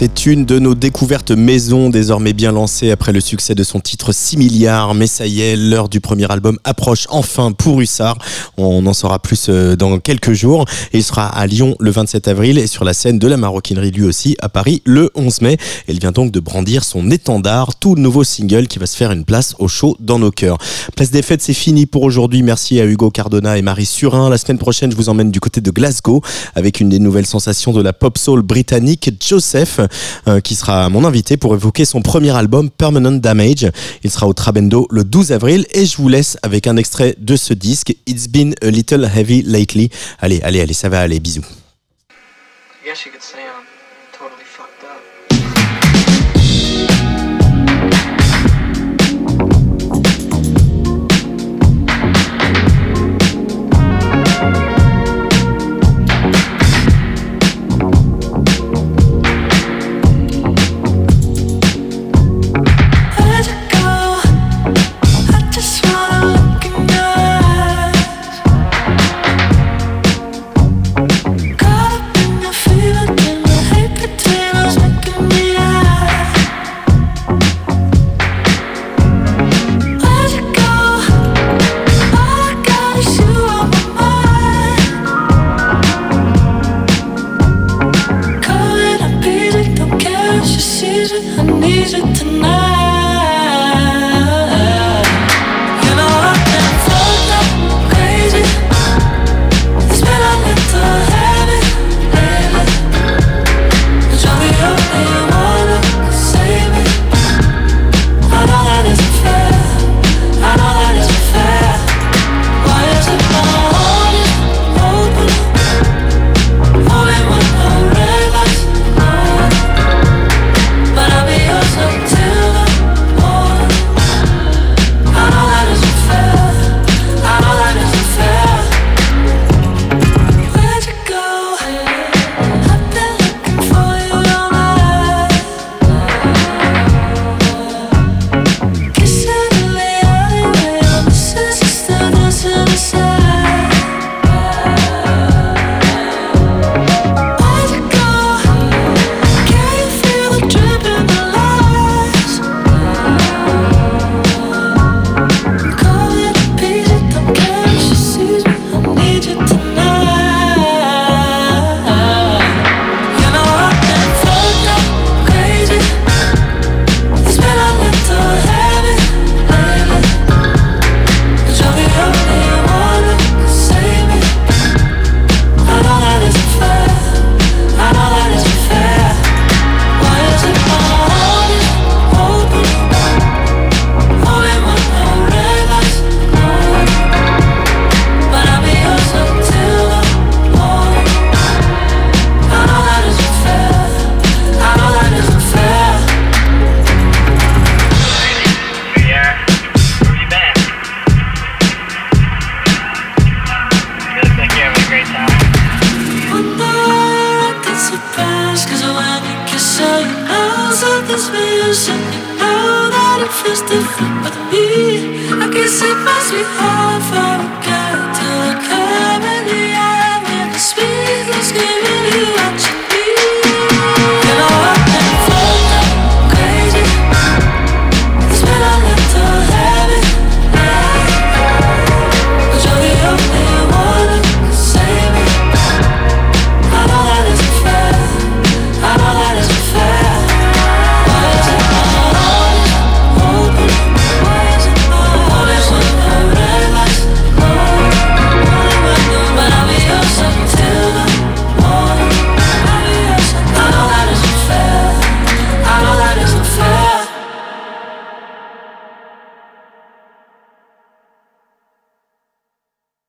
C'est 0.01 0.27
une 0.27 0.45
de 0.45 0.61
nos 0.61 0.77
découvertes 0.77 1.33
maison 1.33 1.91
désormais 1.91 2.33
bien 2.33 2.53
lancée 2.53 2.93
après 2.93 3.11
le 3.11 3.19
succès 3.19 3.57
de 3.57 3.65
son 3.65 3.81
titre 3.81 4.13
6 4.13 4.37
milliards. 4.37 4.95
Mais 4.95 5.09
ça 5.09 5.27
y 5.27 5.41
est, 5.41 5.57
l'heure 5.57 5.89
du 5.89 6.01
premier 6.01 6.31
album 6.31 6.57
approche 6.63 7.09
enfin 7.11 7.51
pour 7.51 7.81
Hussard. 7.81 8.17
On 8.57 8.87
en 8.87 8.93
saura 8.93 9.19
plus 9.19 9.47
euh, 9.49 9.75
dans 9.75 9.99
quelques 9.99 10.35
jours. 10.35 10.67
Il 10.93 11.03
sera 11.03 11.27
à 11.27 11.45
Lyon 11.49 11.75
le 11.81 11.91
27 11.91 12.29
avril 12.29 12.59
et 12.59 12.69
sur 12.69 12.85
la 12.85 12.95
scène 12.95 13.19
de 13.19 13.27
la 13.27 13.37
maroquinerie 13.37 13.91
lui 13.91 14.05
aussi 14.05 14.37
à 14.41 14.49
Paris 14.49 14.83
le 14.85 15.11
11 15.17 15.41
mai. 15.41 15.57
Il 15.89 15.99
vient 15.99 16.13
donc 16.13 16.31
de 16.31 16.39
brandir 16.39 16.85
son 16.85 17.11
étendard, 17.11 17.75
tout 17.75 17.97
nouveau 17.97 18.23
single 18.23 18.69
qui 18.69 18.79
va 18.79 18.87
se 18.87 18.97
faire 18.97 19.11
une 19.11 19.25
place 19.25 19.57
au 19.59 19.67
show 19.67 19.97
dans 19.99 20.21
nos 20.21 20.31
cœurs. 20.31 20.59
Place 20.95 21.11
des 21.11 21.23
fêtes, 21.23 21.43
c'est 21.43 21.53
fini 21.53 21.87
pour 21.87 22.05
aujourd'hui. 22.05 22.45
Merci 22.45 22.79
à 22.79 22.85
Hugo 22.85 23.11
Cardona 23.11 23.59
et 23.59 23.63
Marie 23.63 23.85
Surin. 23.85 24.31
La 24.31 24.39
semaine 24.39 24.59
prochaine, 24.59 24.93
je 24.93 24.97
vous 24.97 25.09
emmène 25.09 25.33
du 25.33 25.41
côté 25.41 25.61
de 25.61 25.73
Glasgow 25.73 26.23
avec 26.55 26.79
une 26.79 26.89
des 26.89 27.01
nouvelles 27.01 27.27
sensations 27.27 27.73
de 27.73 27.83
la 27.83 27.93
pop 27.93 28.17
soul 28.17 28.43
britannique, 28.43 29.11
Joseph. 29.21 29.81
Euh, 30.27 30.41
qui 30.41 30.55
sera 30.55 30.89
mon 30.89 31.05
invité 31.05 31.37
pour 31.37 31.55
évoquer 31.55 31.85
son 31.85 32.03
premier 32.03 32.37
album 32.37 32.71
Permanent 32.71 33.13
Damage. 33.13 33.71
Il 34.03 34.11
sera 34.11 34.27
au 34.27 34.33
Trabendo 34.33 34.87
le 34.91 35.05
12 35.05 35.33
avril 35.33 35.67
et 35.73 35.87
je 35.87 35.97
vous 35.97 36.09
laisse 36.09 36.37
avec 36.43 36.67
un 36.67 36.77
extrait 36.77 37.15
de 37.19 37.37
ce 37.37 37.55
disque, 37.55 37.95
It's 38.07 38.29
Been 38.29 38.55
a 38.63 38.71
Little 38.71 39.09
Heavy 39.15 39.43
Lately. 39.43 39.91
Allez, 40.21 40.41
allez, 40.43 40.61
allez, 40.61 40.75
ça 40.75 40.89
va 40.89 41.01
aller, 41.01 41.21
bisous. 41.21 41.45
I 42.85 43.58